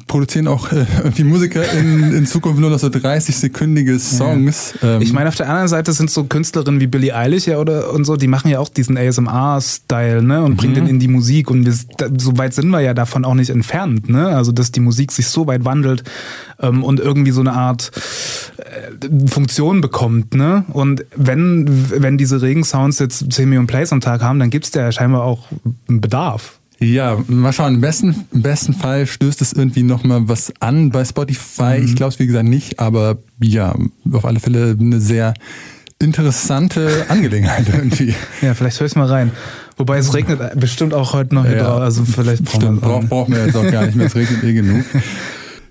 produzieren 0.06 0.48
auch 0.48 0.72
äh, 0.72 0.84
irgendwie 0.98 1.24
Musiker 1.24 1.62
in, 1.72 2.12
in 2.12 2.26
Zukunft 2.26 2.60
nur 2.60 2.70
noch 2.70 2.78
so 2.78 2.88
30-sekündige 2.88 3.98
Songs. 3.98 4.74
Ähm, 4.82 5.00
Ich 5.00 5.12
meine, 5.12 5.28
auf 5.28 5.36
der 5.36 5.48
anderen 5.48 5.68
Seite 5.68 5.92
sind 5.92 6.10
so 6.10 6.24
Künstlerinnen 6.24 6.80
wie 6.80 6.86
Billie 6.86 7.14
Eilish 7.14 7.46
ja 7.46 7.58
oder 7.58 7.92
und 7.92 8.04
so, 8.04 8.16
die 8.16 8.26
machen 8.26 8.50
ja 8.50 8.58
auch 8.58 8.68
diesen 8.68 8.98
ASMR-Style, 8.98 10.22
ne, 10.22 10.42
und 10.42 10.56
bringen 10.56 10.74
den 10.74 10.86
in 10.86 10.98
die 11.00 11.08
Musik 11.08 11.50
und 11.50 11.64
wir, 11.64 11.74
da, 11.96 12.08
so 12.18 12.36
weit 12.38 12.54
sind 12.54 12.68
wir 12.68 12.80
ja 12.80 12.94
davon 12.94 13.24
auch 13.24 13.34
nicht 13.34 13.50
entfernt, 13.50 14.08
ne, 14.08 14.28
also 14.28 14.52
dass 14.52 14.72
die 14.72 14.80
Musik 14.80 15.12
sich 15.12 15.28
so 15.28 15.46
weit 15.46 15.64
wandelt 15.64 16.02
ähm, 16.60 16.82
und 16.82 17.00
irgendwie 17.00 17.30
so 17.30 17.40
eine 17.40 17.52
Art 17.52 17.92
äh, 18.56 19.28
Funktion 19.28 19.80
bekommt, 19.80 20.34
ne, 20.34 20.64
und 20.72 21.04
wenn 21.14 21.68
wenn 21.90 22.18
diese 22.18 22.42
Regensounds 22.42 22.98
jetzt 22.98 23.32
10 23.32 23.48
Millionen 23.48 23.66
Plays 23.68 23.92
am 23.92 24.00
Tag 24.00 24.22
haben, 24.22 24.38
dann 24.38 24.50
gibt's 24.50 24.70
da 24.70 24.80
ja 24.80 24.92
scheinbar 24.92 25.22
auch 25.22 25.46
einen 25.88 26.00
Bedarf. 26.00 26.58
Ja, 26.78 27.18
mal 27.28 27.52
schauen. 27.52 27.76
Im 27.76 27.80
besten, 27.80 28.14
im 28.32 28.42
besten 28.42 28.74
Fall 28.74 29.06
stößt 29.06 29.40
es 29.40 29.52
irgendwie 29.52 29.82
nochmal 29.82 30.28
was 30.28 30.52
an 30.60 30.90
bei 30.90 31.04
Spotify. 31.04 31.76
Ich 31.82 31.96
glaube 31.96 32.12
es 32.12 32.18
wie 32.18 32.26
gesagt 32.26 32.46
nicht, 32.46 32.78
aber 32.78 33.18
ja, 33.40 33.74
auf 34.12 34.24
alle 34.24 34.40
Fälle 34.40 34.76
eine 34.78 35.00
sehr 35.00 35.32
interessante 35.98 37.06
Angelegenheit 37.08 37.66
irgendwie. 37.72 38.14
Ja, 38.42 38.52
vielleicht 38.54 38.78
höre 38.78 38.86
ich 38.86 38.96
mal 38.96 39.06
rein. 39.06 39.30
Wobei 39.78 39.98
es 39.98 40.12
regnet 40.14 40.58
bestimmt 40.60 40.92
auch 40.94 41.12
heute 41.14 41.34
noch 41.34 41.46
hier 41.46 41.56
Ja. 41.56 41.64
drauf, 41.64 41.80
also 41.80 42.04
vielleicht 42.04 42.44
brauchen 42.44 42.60
Stimmt, 42.60 42.82
wir 42.82 42.88
brauch, 42.88 43.04
brauchen 43.04 43.34
wir 43.34 43.46
jetzt 43.46 43.56
auch 43.56 43.70
gar 43.70 43.86
nicht 43.86 43.94
mehr, 43.96 44.06
es 44.06 44.14
regnet 44.14 44.42
eh 44.44 44.52
genug. 44.52 44.84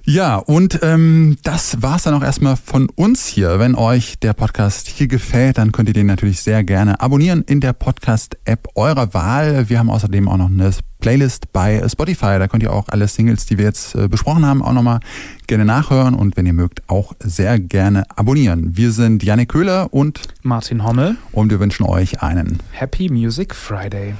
Ja, 0.08 0.36
und 0.36 0.82
ähm, 0.84 1.38
das 1.42 1.82
war's 1.82 2.04
dann 2.04 2.14
auch 2.14 2.22
erstmal 2.22 2.58
von 2.58 2.90
uns 2.90 3.26
hier. 3.26 3.58
Wenn 3.58 3.74
euch 3.74 4.20
der 4.20 4.34
Podcast 4.34 4.88
hier 4.88 5.08
gefällt, 5.08 5.58
dann 5.58 5.72
könnt 5.72 5.90
ihr 5.90 5.96
den 5.96 6.06
natürlich 6.06 6.42
sehr 6.42 6.64
gerne 6.64 7.02
abonnieren 7.02 7.42
in 7.42 7.60
der 7.60 7.74
Podcast-App 7.74 8.68
eurer 8.76 9.16
Wahl. 9.16 9.68
Wir 9.68 9.80
haben 9.80 9.90
außerdem 9.90 10.28
auch 10.30 10.38
noch 10.38 10.50
eine 10.52 10.70
Playlist 11.00 11.52
bei 11.54 11.82
Spotify. 11.90 12.38
Da 12.38 12.48
könnt 12.48 12.62
ihr 12.62 12.72
auch 12.72 12.88
alle 12.90 13.08
Singles, 13.08 13.48
die 13.48 13.58
wir 13.58 13.66
jetzt 13.66 13.96
äh, 13.96 14.08
besprochen 14.08 14.46
haben, 14.46 14.62
auch 14.62 14.74
nochmal 14.74 15.00
gerne 15.48 15.66
nachhören 15.66 16.14
und 16.14 16.38
wenn 16.38 16.46
ihr 16.46 16.54
mögt, 16.54 16.84
auch 16.88 17.14
sehr 17.20 17.58
gerne 17.60 18.04
abonnieren. 18.16 18.78
Wir 18.78 18.92
sind 18.92 19.24
Janik 19.24 19.50
Köhler 19.50 19.92
und, 19.92 20.22
Martin 20.44 20.84
Hommel. 20.84 21.18
und 21.32 21.50
wir 21.50 21.60
wünschen 21.60 21.84
euch 21.84 22.22
einen 22.22 22.60
Happy 22.72 23.10
Music 23.10 23.56
Friday. 23.56 24.14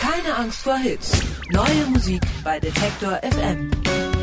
Keine 0.00 0.36
Angst 0.36 0.62
vor 0.62 0.78
Hits. 0.78 1.12
Neue 1.52 1.86
Musik 1.92 2.22
bei 2.42 2.58
Detektor 2.58 3.20
FM. 3.22 4.15